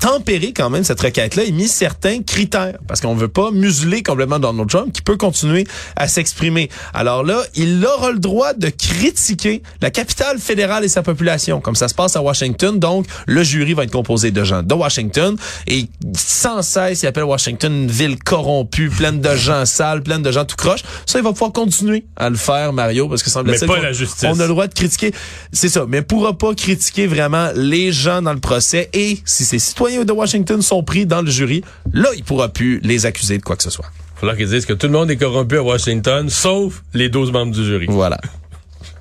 tempéré 0.00 0.52
quand 0.52 0.70
même 0.70 0.84
cette 0.84 1.00
requête-là 1.00 1.44
et 1.44 1.50
mis 1.50 1.68
certains 1.68 2.22
critères 2.22 2.78
parce 2.86 3.00
qu'on 3.00 3.14
veut 3.14 3.28
pas 3.28 3.50
museler 3.50 4.02
complètement 4.02 4.38
Donald 4.38 4.68
Trump 4.68 4.92
qui 4.92 5.02
peut 5.02 5.16
continuer 5.16 5.66
à 5.96 6.08
s'exprimer. 6.08 6.68
Alors 6.94 7.24
là, 7.24 7.42
il 7.54 7.84
aura 7.84 8.12
le 8.12 8.18
droit 8.18 8.52
de 8.52 8.68
critiquer 8.68 9.62
la 9.82 9.87
capitale 9.90 10.38
fédérale 10.38 10.84
et 10.84 10.88
sa 10.88 11.02
population, 11.02 11.60
comme 11.60 11.76
ça 11.76 11.88
se 11.88 11.94
passe 11.94 12.16
à 12.16 12.22
Washington. 12.22 12.78
Donc, 12.78 13.06
le 13.26 13.42
jury 13.42 13.74
va 13.74 13.84
être 13.84 13.92
composé 13.92 14.30
de 14.30 14.44
gens 14.44 14.62
de 14.62 14.74
Washington 14.74 15.36
et 15.66 15.86
sans 16.16 16.62
cesse, 16.62 17.02
il 17.02 17.06
appelle 17.06 17.24
Washington 17.24 17.72
une 17.72 17.90
ville 17.90 18.18
corrompue, 18.18 18.90
pleine 18.90 19.20
de 19.20 19.34
gens 19.36 19.66
sales, 19.66 20.02
pleine 20.02 20.22
de 20.22 20.32
gens 20.32 20.44
tout 20.44 20.56
croche. 20.56 20.80
Ça, 21.06 21.18
il 21.18 21.24
va 21.24 21.32
pouvoir 21.32 21.52
continuer 21.52 22.04
à 22.16 22.30
le 22.30 22.36
faire, 22.36 22.72
Mario, 22.72 23.08
parce 23.08 23.22
que 23.22 23.30
semble 23.30 23.50
Mais 23.50 23.66
pas 23.66 23.80
la 23.80 23.92
justice. 23.92 24.28
On 24.30 24.38
a 24.38 24.42
le 24.42 24.48
droit 24.48 24.66
de 24.66 24.74
critiquer, 24.74 25.12
c'est 25.52 25.68
ça, 25.68 25.84
mais 25.88 26.02
pourra 26.02 26.36
pas 26.36 26.54
critiquer 26.54 27.06
vraiment 27.06 27.50
les 27.54 27.92
gens 27.92 28.22
dans 28.22 28.32
le 28.32 28.40
procès 28.40 28.90
et 28.92 29.18
si 29.24 29.44
ces 29.44 29.58
citoyens 29.58 30.04
de 30.04 30.12
Washington 30.12 30.62
sont 30.62 30.82
pris 30.82 31.06
dans 31.06 31.22
le 31.22 31.30
jury, 31.30 31.62
là, 31.92 32.08
il 32.16 32.24
pourra 32.24 32.48
plus 32.48 32.80
les 32.82 33.06
accuser 33.06 33.38
de 33.38 33.42
quoi 33.42 33.56
que 33.56 33.62
ce 33.62 33.70
soit. 33.70 33.86
Il 34.16 34.20
falloir 34.20 34.36
qu'ils 34.36 34.48
disent 34.48 34.66
que 34.66 34.72
tout 34.72 34.86
le 34.86 34.92
monde 34.92 35.10
est 35.10 35.16
corrompu 35.16 35.58
à 35.58 35.62
Washington, 35.62 36.28
sauf 36.28 36.82
les 36.92 37.08
12 37.08 37.30
membres 37.30 37.52
du 37.52 37.64
jury. 37.64 37.86
Voilà. 37.88 38.18